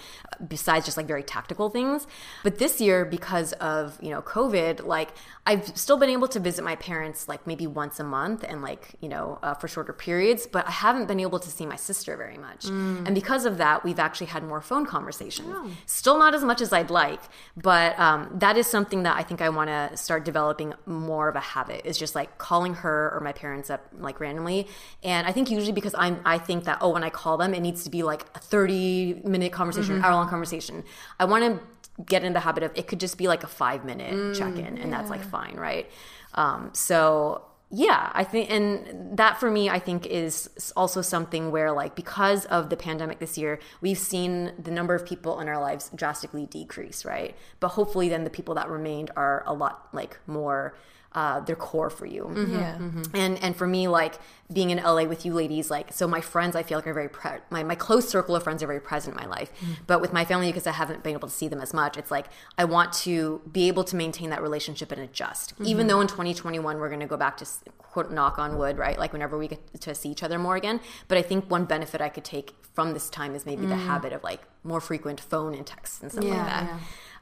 [0.46, 2.06] besides just like very tactical things.
[2.44, 5.10] But this year, because of you know COVID, like
[5.46, 8.96] I've still been able to visit my parents like maybe once a month and like
[9.00, 10.48] you know uh, for shorter periods.
[10.48, 12.66] But I haven't been able to see my sister very much.
[13.06, 15.56] And because of that, we've actually had more phone conversations.
[15.86, 17.22] Still not as much as I'd like,
[17.56, 21.36] but um, that is something that I think I want to start developing more of
[21.36, 21.86] a habit.
[21.86, 24.68] Is just like calling her or my parents up like randomly,
[25.04, 27.62] and I think usually because I'm I think that oh when I call them it
[27.62, 30.84] needs to be like a thirty minute conversation, hour long conversation.
[31.20, 33.86] I want to get in the habit of it could just be like a five
[33.86, 35.90] minute check in, and that's like fine, right?
[36.36, 41.72] Um, so yeah i think and that for me i think is also something where
[41.72, 45.60] like because of the pandemic this year we've seen the number of people in our
[45.60, 47.36] lives drastically decrease right?
[47.60, 50.76] But hopefully then the people that remained are a lot like more
[51.14, 52.26] uh, they're core for you.
[52.26, 52.54] Mm-hmm.
[52.54, 52.76] Yeah.
[52.76, 53.16] Mm-hmm.
[53.16, 54.20] and and for me like
[54.52, 57.10] being in LA with you ladies like so my friends I feel like are very
[57.10, 59.52] pre- my my close circle of friends are very present in my life.
[59.56, 59.74] Mm-hmm.
[59.88, 62.12] But with my family because I haven't been able to see them as much it's
[62.12, 65.54] like I want to be able to maintain that relationship and adjust.
[65.62, 67.46] Even though in 2021 we're going to go back to
[67.78, 68.98] quote knock on wood right?
[69.00, 70.80] Like whenever we get to see each other more again.
[71.08, 73.86] But I think one benefit I could take from this time is maybe the mm.
[73.88, 76.80] habit of like more frequent phone and texts and stuff like that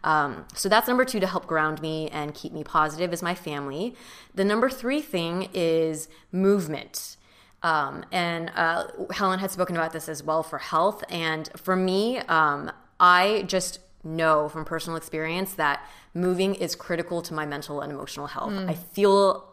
[0.08, 3.36] um, so that's number two to help ground me and keep me positive is my
[3.36, 3.93] family.
[4.34, 7.18] The number three thing is movement.
[7.62, 11.03] Um, and uh, Helen had spoken about this as well for health.
[11.10, 17.34] And for me, um, I just know from personal experience that moving is critical to
[17.34, 18.53] my mental and emotional health.
[18.70, 19.43] I feel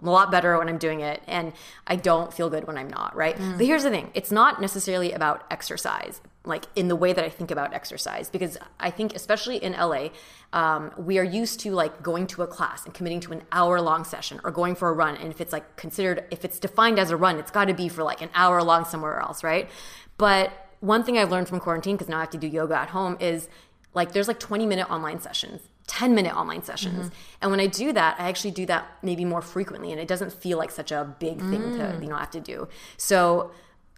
[0.00, 1.52] a lot better when I'm doing it, and
[1.88, 3.36] I don't feel good when I'm not, right?
[3.56, 7.28] But here's the thing it's not necessarily about exercise, like in the way that I
[7.30, 10.08] think about exercise, because I think, especially in LA,
[10.52, 13.80] um, we are used to like going to a class and committing to an hour
[13.80, 15.16] long session or going for a run.
[15.16, 17.88] And if it's like considered, if it's defined as a run, it's got to be
[17.88, 19.70] for like an hour long somewhere else, right?
[20.18, 22.90] But one thing I've learned from quarantine, because now I have to do yoga at
[22.90, 23.48] home, is
[23.94, 27.10] like there's like 20 minute online sessions 10 minute online sessions
[27.42, 30.32] and when i do that i actually do that maybe more frequently and it doesn't
[30.32, 32.66] feel like such a big thing to you know have to do
[32.96, 33.50] so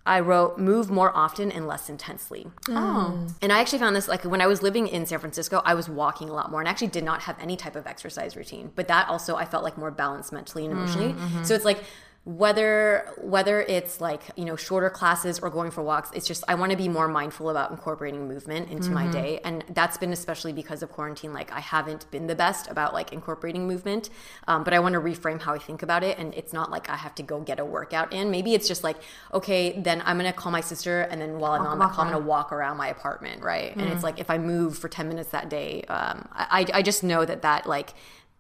[0.07, 3.27] i wrote move more often and less intensely Oh.
[3.43, 5.89] and I actually found this like when I was living in San Francisco, I was
[5.89, 8.73] walking a lot more and actually did not have any type of exercise routine.
[8.75, 11.13] But that also I felt like more balanced mentally and emotionally.
[11.13, 11.45] Mm, mm-hmm.
[11.45, 11.81] So it's like
[12.27, 16.57] whether whether it's like you know shorter classes or going for walks it's just i
[16.57, 19.39] want to be more mindful about incorporating movement into my day.
[19.45, 23.13] And that's been especially because of quarantine like i haven't been the best about like
[23.13, 24.11] incorporating movement
[24.49, 26.19] um, but i want to reframe how i think about it.
[26.19, 28.33] And it's not like i have to go get a workout in.
[28.33, 28.97] Maybe it's just like
[29.33, 32.13] okay then i'm gonna call my sister and then while i'm on the call i'm
[32.13, 33.77] gonna walk around my apartment right?
[33.77, 37.05] And it's like if i move for 10 minutes that day um, I, I just
[37.05, 37.95] know that that like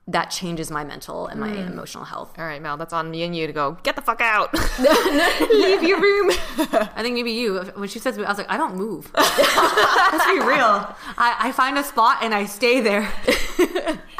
[0.08, 1.72] that changes my mental and my hmm.
[1.72, 4.20] emotional health All right, Mel, that's on me and you to go, get the fuck
[4.20, 4.54] out.
[5.50, 6.30] Leave your room.
[6.30, 7.60] I think maybe you.
[7.74, 9.10] When she says, I was like, I don't move.
[9.16, 10.94] Let's be real.
[11.18, 13.12] I, I find a spot and I stay there.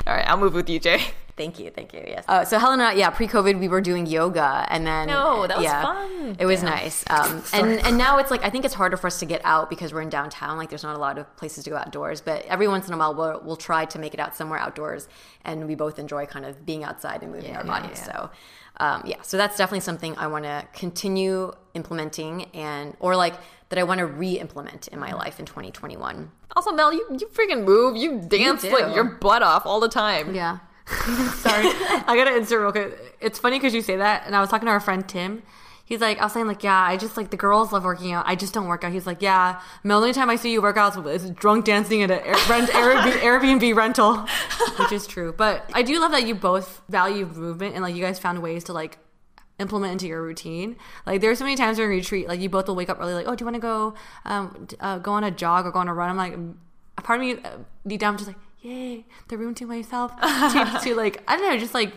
[0.06, 1.02] All right, I'll move with you, Jay.
[1.36, 2.02] Thank you, thank you.
[2.06, 2.24] Yes.
[2.26, 5.82] Uh, so Helena, yeah, pre-COVID we were doing yoga, and then No, that was yeah,
[5.82, 6.36] fun.
[6.38, 7.04] It was nice.
[7.10, 9.68] Um, and and now it's like I think it's harder for us to get out
[9.68, 10.56] because we're in downtown.
[10.56, 12.96] Like there's not a lot of places to go outdoors, but every once in a
[12.96, 15.08] while we'll we'll try to make it out somewhere outdoors,
[15.44, 18.02] and we both enjoy kind of being outside and moving our bodies.
[18.02, 18.30] So.
[18.78, 23.34] Um, yeah, so that's definitely something I want to continue implementing, and or like
[23.70, 26.30] that I want to re-implement in my life in 2021.
[26.54, 27.96] Also, Mel, you, you freaking move.
[27.96, 28.70] You dance do.
[28.70, 30.34] like your butt off all the time.
[30.34, 30.58] Yeah.
[31.36, 31.66] Sorry.
[32.06, 33.16] I gotta insert real quick.
[33.20, 35.42] It's funny because you say that, and I was talking to our friend Tim.
[35.84, 38.24] He's like, I was saying like, yeah, I just like the girls love working out.
[38.26, 38.92] I just don't work out.
[38.92, 42.10] He's like, yeah, the only time I see you work out is drunk dancing at
[42.10, 42.16] a
[42.50, 44.26] rent, Airbnb, rental,
[44.78, 45.32] which is true.
[45.32, 48.64] But I do love that you both value movement and like you guys found ways
[48.64, 48.98] to like
[49.60, 50.76] implement into your routine.
[51.04, 53.28] Like there's so many times during retreat, like you both will wake up early, like,
[53.28, 55.86] oh, do you want to go, um, uh, go on a jog or go on
[55.86, 56.10] a run?
[56.10, 56.36] I'm like,
[56.98, 60.12] a part of me uh, deep down, I'm just like, yay, the room to myself.
[60.20, 61.92] to, to like, I don't know, just like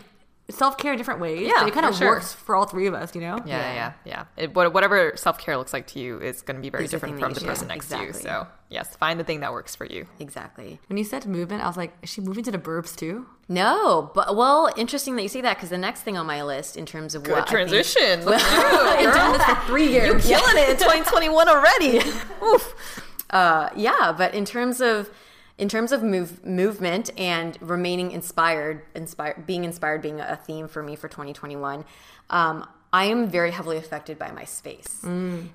[0.49, 1.47] self care in different ways.
[1.47, 2.07] Yeah, it kind of sure.
[2.07, 3.13] works for all three of us.
[3.13, 3.37] You know.
[3.45, 4.25] Yeah, yeah, yeah.
[4.35, 6.95] It, whatever self care looks like to you is going to be very Is the
[6.97, 8.13] different thing that from the should- person next to you.
[8.13, 10.07] So, yes, find the thing that works for you.
[10.19, 10.79] Exactly.
[10.87, 13.27] When you said movement, I was like, is she moving to the burbs too?
[13.51, 16.77] No, but well, interesting that you say that because the next thing on my list
[16.77, 18.19] in terms of Good what I think- transition.
[18.27, 20.07] You, I've been doing this for three years.
[20.29, 21.99] You're killing it in 2021 already.
[22.43, 22.75] Oof.
[23.29, 25.09] Uh, yeah, but in terms of
[25.59, 30.81] in terms of move, movement and remaining inspired, inspired, being inspired, being a theme for
[30.81, 31.83] me for 2021,
[32.29, 35.01] um, I am very heavily affected by my space,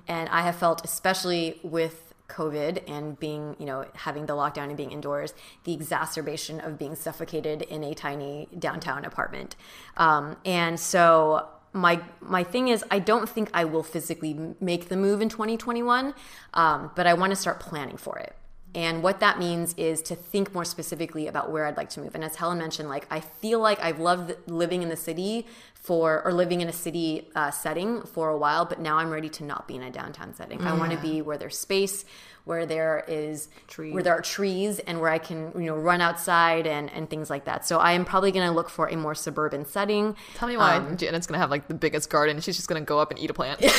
[0.07, 4.77] and I have felt, especially with COVID and being, you know, having the lockdown and
[4.77, 5.33] being indoors,
[5.63, 9.55] the exacerbation of being suffocated in a tiny downtown apartment,
[9.97, 14.95] um, and so my my thing is I don't think I will physically make the
[14.95, 16.13] move in 2021,
[16.53, 18.35] um, but I want to start planning for it.
[18.75, 22.13] And what that means is to think more specifically about where I'd like to move.
[22.13, 26.21] And as Helen mentioned, like I feel like I've loved living in the city for
[26.25, 29.43] or living in a city uh, setting for a while, but now I'm ready to
[29.43, 30.61] not be in a downtown setting.
[30.61, 32.03] I want to be where there's space,
[32.43, 33.93] where there is Trees.
[33.93, 37.29] where there are trees, and where I can you know run outside and and things
[37.29, 37.65] like that.
[37.67, 40.15] So I am probably going to look for a more suburban setting.
[40.33, 42.41] Tell me why Um, Janet's going to have like the biggest garden.
[42.41, 43.61] She's just going to go up and eat a plant.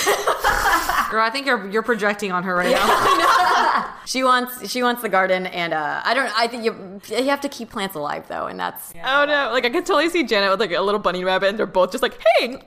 [1.17, 3.93] Girl, I think you're you're projecting on her right now.
[4.07, 6.31] She wants she wants the garden, and uh, I don't.
[6.39, 9.51] I think you you have to keep plants alive though, and that's Oh no!
[9.53, 11.91] Like I could totally see Janet with like a little bunny rabbit, and they're both
[11.91, 12.63] just like, "Hey,"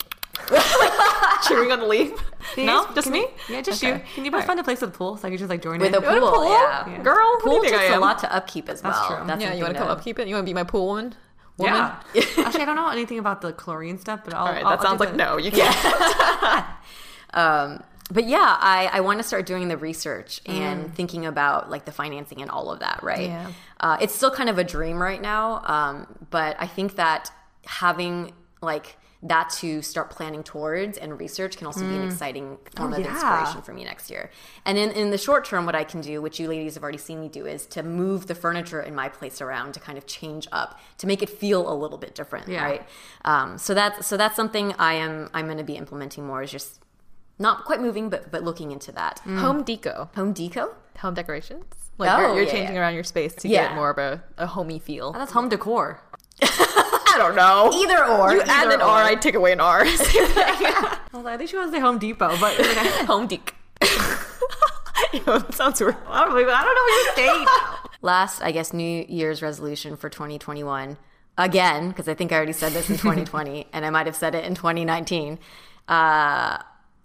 [1.48, 2.12] cheering on the leaf.
[2.58, 3.28] no, just can me.
[3.48, 3.94] we- yeah, just Okay.
[3.98, 4.02] you.
[4.16, 5.80] Can you both find a place with a pool so I can just like join
[5.80, 5.96] with in?
[5.96, 6.16] a pool.
[6.16, 6.94] You want a pool?
[6.94, 7.04] Yeah.
[7.04, 8.02] Girl, pool takes I a am?
[8.02, 8.92] lot to upkeep as well.
[8.92, 9.28] That's true.
[9.28, 10.28] That's yeah, you want to come upkeep it?
[10.28, 11.16] You want to be my pool woman?
[11.58, 11.76] woman?
[12.14, 12.24] Yeah.
[12.40, 14.48] Actually, I don't know anything about the chlorine stuff, but I'll.
[14.48, 15.38] All right, I'll- that I'll sounds like the- no.
[15.38, 16.66] You can't.
[17.34, 20.94] Um, but yeah, I, I want to start doing the research and Mm.
[20.96, 23.28] thinking about like the financing and all of that, right?
[23.30, 23.52] Yeah.
[23.80, 27.32] Uh, it's still kind of a dream right now, um, but I think that
[27.66, 32.94] having like that to start planning towards and research can also be an exciting form
[32.94, 33.02] of Mm.
[33.02, 33.14] Oh, yeah.
[33.14, 34.32] inspiration for me next year.
[34.66, 36.98] And in, in the short term, what I can do, which you ladies have already
[37.00, 40.06] seen me do, is to move the furniture in my place around to kind of
[40.08, 42.64] change up to make it feel a little bit different, Yeah.
[42.64, 42.88] right?
[43.26, 46.42] Um, so that's so that's something I am I'm going to be implementing more.
[46.42, 46.80] Is just
[47.40, 49.20] not quite moving, but but looking into that.
[49.20, 50.70] Home deco, Home deco.
[51.00, 51.66] home decorations.
[51.98, 52.82] Like Oh, you're, you're yeah, changing yeah.
[52.82, 53.68] around your space to Yeah.
[53.68, 55.12] get more of a, a homey feel.
[55.14, 56.02] That's home decor.
[56.42, 57.72] I don't know.
[57.74, 58.32] Either or.
[58.34, 59.82] You add either an R, I take away an R.
[59.86, 62.56] I was like, I think she wants to say Home Depot, but
[63.08, 63.50] home dec.
[65.14, 65.96] Ew, that sounds weird.
[66.08, 67.48] I don't, I don't know what you're saying.
[68.02, 70.98] Last, I guess, New Year's resolution for 2021.
[71.38, 74.36] Again, because I think I already said this in 2020, and I might have said
[74.36, 75.40] it in 2019.
[75.88, 76.60] Uh,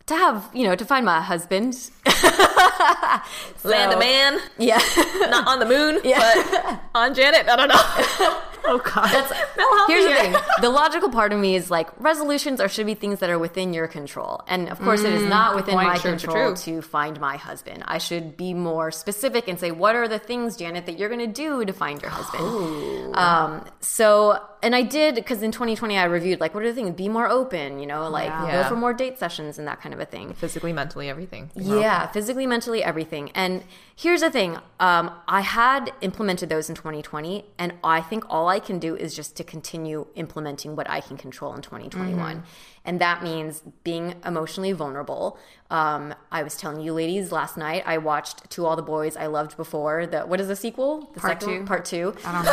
[0.06, 1.90] to have, you know, to find my husband.
[3.64, 4.78] Land a man, Yeah.
[5.30, 7.48] not on the moon, but on Janet.
[7.48, 8.40] I don't know.
[8.66, 9.08] Oh God.
[9.12, 10.36] That's, Mel, help here's me the thing.
[10.62, 13.74] The logical part of me is like resolutions are should be things that are within
[13.74, 14.40] your control.
[14.48, 15.88] And of course, it is not within point.
[15.88, 16.74] my True, true, control true.
[16.76, 17.84] to find my husband.
[17.86, 21.20] I should be more specific and say, what are the things, Janet, that you're going
[21.20, 23.14] to do to find your husband?
[23.16, 26.94] Um, so, and I did because in 2020 I reviewed like, what are the things?
[26.96, 28.62] Be more open, you know, like Yeah.
[28.62, 30.32] go for more date sessions and that kind of a thing.
[30.34, 31.50] Physically, mentally, everything.
[31.54, 33.30] Yeah, physically, mentally, everything.
[33.34, 33.62] And
[33.94, 38.53] here's the thing um, I had implemented those in 2020, and I think all I
[38.58, 42.42] can do is just to continue implementing what I can control in 2021.
[42.84, 45.38] And that means being emotionally vulnerable.
[45.70, 49.26] Um, I was telling you ladies last night, I watched To All the Boys I
[49.26, 50.06] Loved Before.
[50.06, 51.10] The What is the sequel?
[51.14, 51.64] The Part second two.
[51.64, 52.44] Part two I don't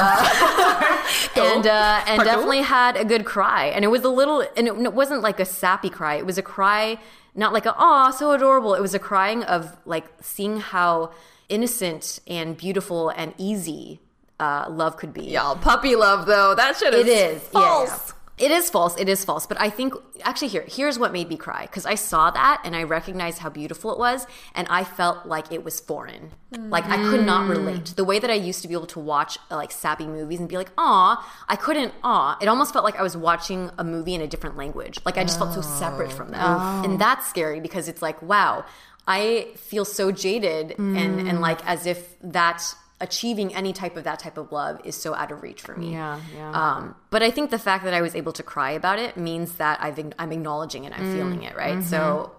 [1.36, 1.44] know.
[1.56, 2.24] and uh, and Part two?
[2.24, 3.66] definitely had a good cry.
[3.66, 6.16] And it was a little, and it, it wasn't like a sappy cry.
[6.16, 6.98] It was a cry,
[7.36, 11.12] not like a "aw, so adorable." It was a crying of like seeing how
[11.50, 14.00] innocent and beautiful and easy
[14.42, 15.24] uh, love could be.
[15.36, 16.54] Y'all, puppy love though.
[16.56, 17.90] That shit is It is yeah, false.
[18.10, 18.16] yeah.
[18.38, 18.98] It is false.
[19.00, 19.46] It is false.
[19.46, 22.76] But I think actually here, here's what made me cry because I saw that and
[22.76, 24.26] I recognized how beautiful it was,
[24.56, 26.32] and I felt like it was foreign.
[26.76, 27.94] Like I could not relate.
[27.96, 30.50] The way that I used to be able to watch uh, like sappy movies and
[30.50, 31.94] be like, "Aw," I couldn't.
[32.04, 34.98] "Aw." It almost felt like I was watching a movie in a different language.
[35.06, 38.66] Like I just felt so separate from them, and that's scary because it's like, wow,
[39.06, 42.64] I feel so jaded and and like as if that
[43.02, 45.92] achieving any type of that type of love is so out of reach for me.
[45.92, 46.52] Yeah, yeah.
[46.52, 49.56] Um, but I think the fact that I was able to cry about it means
[49.56, 51.84] that I've, I'm acknowledging it, I'm feeling it, right?
[51.84, 52.32] So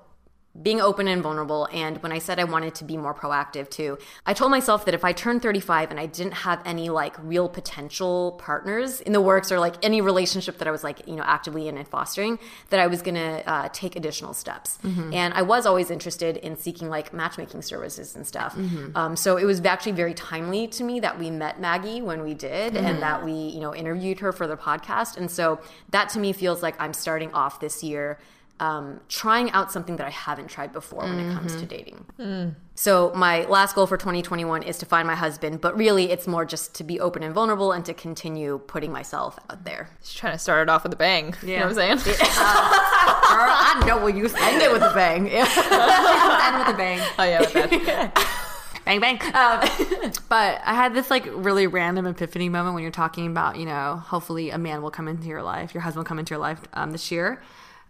[0.60, 1.66] being open and vulnerable.
[1.72, 3.96] And when I said I wanted to be more proactive too,
[4.26, 7.48] I told myself that if I turned 35 and I didn't have any like real
[7.48, 11.22] potential partners in the works or like any relationship that I was like, you know,
[11.24, 12.38] actively in and fostering,
[12.68, 14.78] that I was going to uh, take additional steps.
[14.84, 15.14] Mm-hmm.
[15.14, 18.54] And I was always interested in seeking like matchmaking services and stuff.
[18.54, 18.94] Mm-hmm.
[18.94, 22.34] Um, so it was actually very timely to me that we met Maggie when we
[22.34, 22.84] did mm-hmm.
[22.84, 25.16] and that we, you know, interviewed her for the podcast.
[25.16, 28.18] And so that to me feels like I'm starting off this year
[28.62, 32.06] um, trying out something that I haven't tried before when it comes to dating.
[32.16, 32.54] Mm.
[32.76, 36.44] So, my last goal for 2021 is to find my husband, but really it's more
[36.44, 39.90] just to be open and vulnerable and to continue putting myself out there.
[40.00, 41.34] Just trying to start it off with a bang.
[41.42, 41.48] Yeah.
[41.48, 42.16] You know what I'm saying?
[42.20, 42.78] Yeah.
[43.32, 45.26] Uh, I know what you end it with a bang.
[45.26, 45.48] Yeah.
[46.46, 47.00] end with a bang.
[47.18, 47.52] Oh, yeah, with
[47.86, 48.14] that.
[48.84, 49.18] bang bang.
[49.34, 53.64] Um, but I had this like really random epiphany moment when you're talking about, you
[53.64, 56.40] know, hopefully a man will come into your life, your husband will come into your
[56.40, 57.42] life um, this year.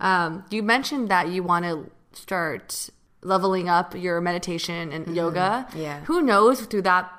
[0.03, 2.90] Um, you mentioned that you want to start
[3.22, 5.14] leveling up your meditation and mm-hmm.
[5.14, 5.66] yoga.
[5.74, 6.00] Yeah.
[6.00, 7.11] Who knows through that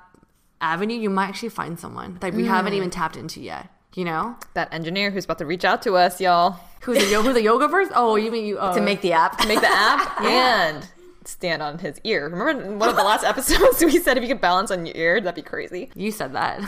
[0.62, 2.48] avenue you might actually find someone that we mm.
[2.48, 3.70] haven't even tapped into yet.
[3.96, 6.60] You know that engineer who's about to reach out to us, y'all.
[6.82, 7.90] Who's the who's the yoga verse?
[7.94, 9.38] Oh, you mean you uh, to make the app?
[9.38, 10.88] To make the app and
[11.26, 12.24] stand on his ear.
[12.28, 14.96] Remember in one of the last episodes we said if you could balance on your
[14.96, 15.92] ear, that'd be crazy.
[15.96, 16.60] You said that.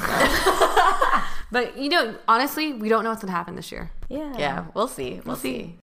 [1.52, 3.90] but you know, honestly, we don't know what's gonna happen this year.
[4.08, 4.38] Yeah.
[4.38, 5.14] Yeah, we'll see.
[5.14, 5.54] We'll, we'll see.
[5.54, 5.80] see.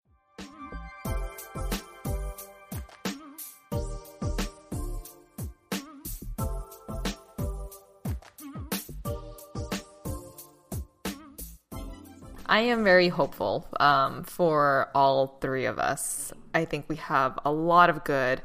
[12.53, 16.35] I am very hopeful um, for all three of us.
[16.53, 18.43] I think we have a lot of good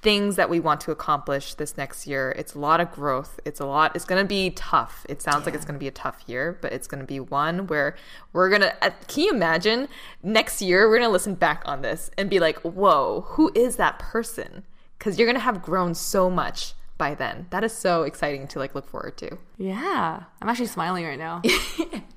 [0.00, 2.30] things that we want to accomplish this next year.
[2.38, 3.38] It's a lot of growth.
[3.44, 3.94] It's a lot.
[3.94, 5.04] It's going to be tough.
[5.06, 5.44] It sounds yeah.
[5.44, 7.94] like it's going to be a tough year, but it's going to be one where
[8.32, 8.74] we're going to.
[8.82, 9.88] Uh, can you imagine
[10.22, 13.76] next year we're going to listen back on this and be like, "Whoa, who is
[13.76, 14.62] that person?"
[14.98, 17.48] Because you're going to have grown so much by then.
[17.50, 19.36] That is so exciting to like look forward to.
[19.58, 21.42] Yeah, I'm actually smiling right now.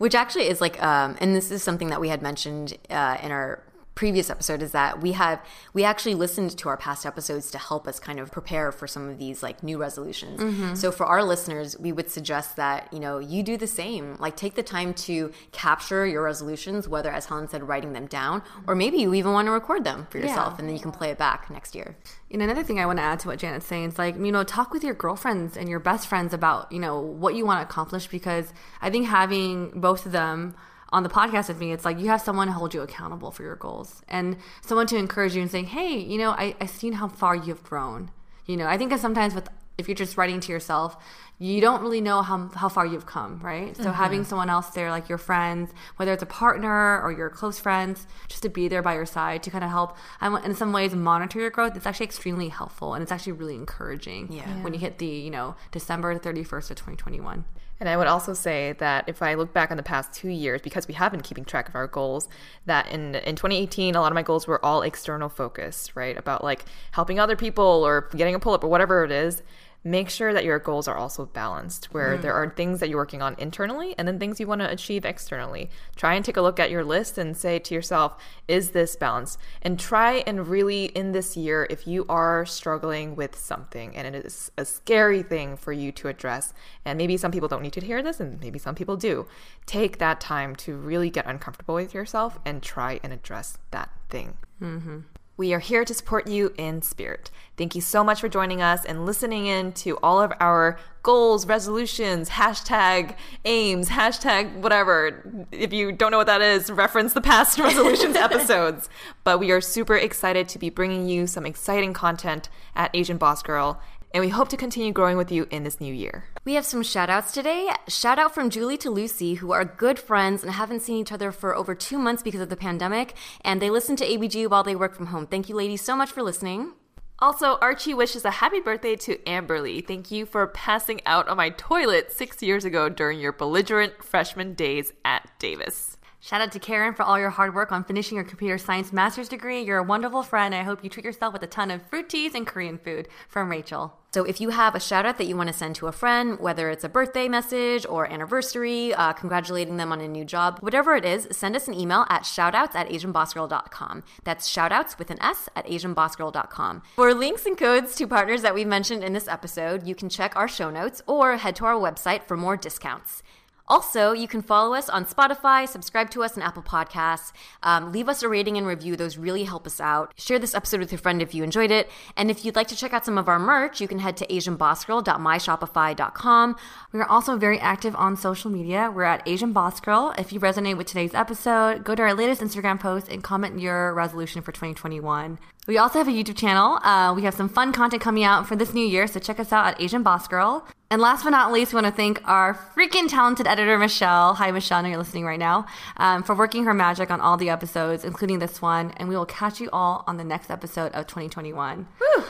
[0.00, 3.30] which actually is like um, and this is something that we had mentioned uh, in
[3.30, 3.62] our
[4.00, 5.44] previous episode is that we have
[5.74, 9.10] we actually listened to our past episodes to help us kind of prepare for some
[9.10, 10.40] of these like new resolutions.
[10.40, 10.74] Mm-hmm.
[10.74, 14.16] So for our listeners, we would suggest that, you know, you do the same.
[14.18, 18.42] Like take the time to capture your resolutions, whether as Helen said writing them down
[18.66, 20.60] or maybe you even want to record them for yourself yeah.
[20.60, 21.94] and then you can play it back next year.
[22.30, 24.44] And another thing I want to add to what Janet's saying is like, you know,
[24.44, 27.70] talk with your girlfriends and your best friends about, you know, what you want to
[27.70, 30.54] accomplish because I think having both of them
[30.92, 33.42] on the podcast with me, it's like you have someone to hold you accountable for
[33.42, 36.94] your goals and someone to encourage you and saying, hey, you know, I, I've seen
[36.94, 38.10] how far you've grown.
[38.46, 39.48] You know, I think that sometimes with
[39.80, 40.96] if you're just writing to yourself,
[41.38, 43.74] you don't really know how, how far you've come, right?
[43.74, 43.92] So mm-hmm.
[43.92, 48.06] having someone else there, like your friends, whether it's a partner or your close friends,
[48.28, 51.40] just to be there by your side to kind of help, in some ways, monitor
[51.40, 54.62] your growth, it's actually extremely helpful and it's actually really encouraging yeah.
[54.62, 57.46] when you hit the, you know, December 31st of 2021.
[57.80, 60.60] And I would also say that if I look back on the past two years,
[60.60, 62.28] because we have been keeping track of our goals,
[62.66, 66.16] that in in 2018, a lot of my goals were all external focused, right?
[66.16, 69.42] About like helping other people or getting a pull up or whatever it is
[69.82, 72.22] make sure that your goals are also balanced, where mm.
[72.22, 75.04] there are things that you're working on internally and then things you want to achieve
[75.04, 75.70] externally.
[75.96, 79.38] Try and take a look at your list and say to yourself, is this balanced?
[79.62, 84.26] And try and really, in this year, if you are struggling with something and it
[84.26, 86.52] is a scary thing for you to address,
[86.84, 89.26] and maybe some people don't need to hear this, and maybe some people do,
[89.64, 94.36] take that time to really get uncomfortable with yourself and try and address that thing.
[94.60, 94.98] Mm-hmm.
[95.40, 97.30] We are here to support you in spirit.
[97.56, 101.46] Thank you so much for joining us and listening in to all of our goals,
[101.46, 103.16] resolutions, hashtag
[103.46, 105.46] aims, hashtag whatever.
[105.50, 108.90] If you don't know what that is, reference the past resolutions episodes.
[109.24, 113.42] But we are super excited to be bringing you some exciting content at Asian Boss
[113.42, 113.80] Girl
[114.12, 116.24] and we hope to continue growing with you in this new year.
[116.44, 117.70] We have some shout outs today.
[117.88, 121.32] Shout out from Julie to Lucy, who are good friends and haven't seen each other
[121.32, 124.76] for over two months because of the pandemic, and they listen to ABG while they
[124.76, 125.26] work from home.
[125.26, 126.72] Thank you, ladies, so much for listening.
[127.20, 129.86] Also, Archie wishes a happy birthday to Amberly.
[129.86, 134.54] Thank you for passing out on my toilet six years ago during your belligerent freshman
[134.54, 135.98] days at Davis.
[136.18, 139.28] Shout out to Karen for all your hard work on finishing your computer science master's
[139.28, 139.62] degree.
[139.62, 140.54] You're a wonderful friend.
[140.54, 143.08] I hope you treat yourself with a ton of fruit teas and Korean food.
[143.28, 143.99] From Rachel.
[144.12, 146.40] So if you have a shout out that you want to send to a friend,
[146.40, 150.96] whether it's a birthday message or anniversary, uh, congratulating them on a new job, whatever
[150.96, 154.02] it is, send us an email at shoutouts at asianbossgirl.com.
[154.24, 156.82] That's shoutouts with an S at asianbossgirl.com.
[156.96, 160.34] For links and codes to partners that we've mentioned in this episode, you can check
[160.34, 163.22] our show notes or head to our website for more discounts.
[163.70, 167.30] Also, you can follow us on Spotify, subscribe to us on Apple Podcasts,
[167.62, 168.96] um, leave us a rating and review.
[168.96, 170.12] Those really help us out.
[170.16, 171.88] Share this episode with your friend if you enjoyed it.
[172.16, 174.26] And if you'd like to check out some of our merch, you can head to
[174.26, 176.56] AsianBossGirl.myshopify.com.
[176.92, 178.90] We are also very active on social media.
[178.92, 180.12] We're at Asian Boss Girl.
[180.18, 183.94] If you resonate with today's episode, go to our latest Instagram post and comment your
[183.94, 185.38] resolution for 2021.
[185.70, 186.80] We also have a YouTube channel.
[186.82, 189.52] Uh, we have some fun content coming out for this new year, so check us
[189.52, 190.66] out at Asian Boss Girl.
[190.90, 194.34] And last but not least, we want to thank our freaking talented editor, Michelle.
[194.34, 194.78] Hi, Michelle.
[194.78, 195.66] I know you're listening right now.
[195.96, 198.90] Um, for working her magic on all the episodes, including this one.
[198.96, 201.86] And we will catch you all on the next episode of 2021.
[202.00, 202.24] Woo.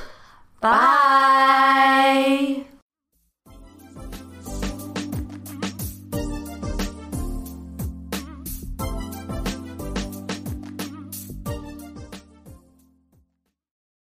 [0.60, 0.70] Bye.
[2.66, 2.79] Bye.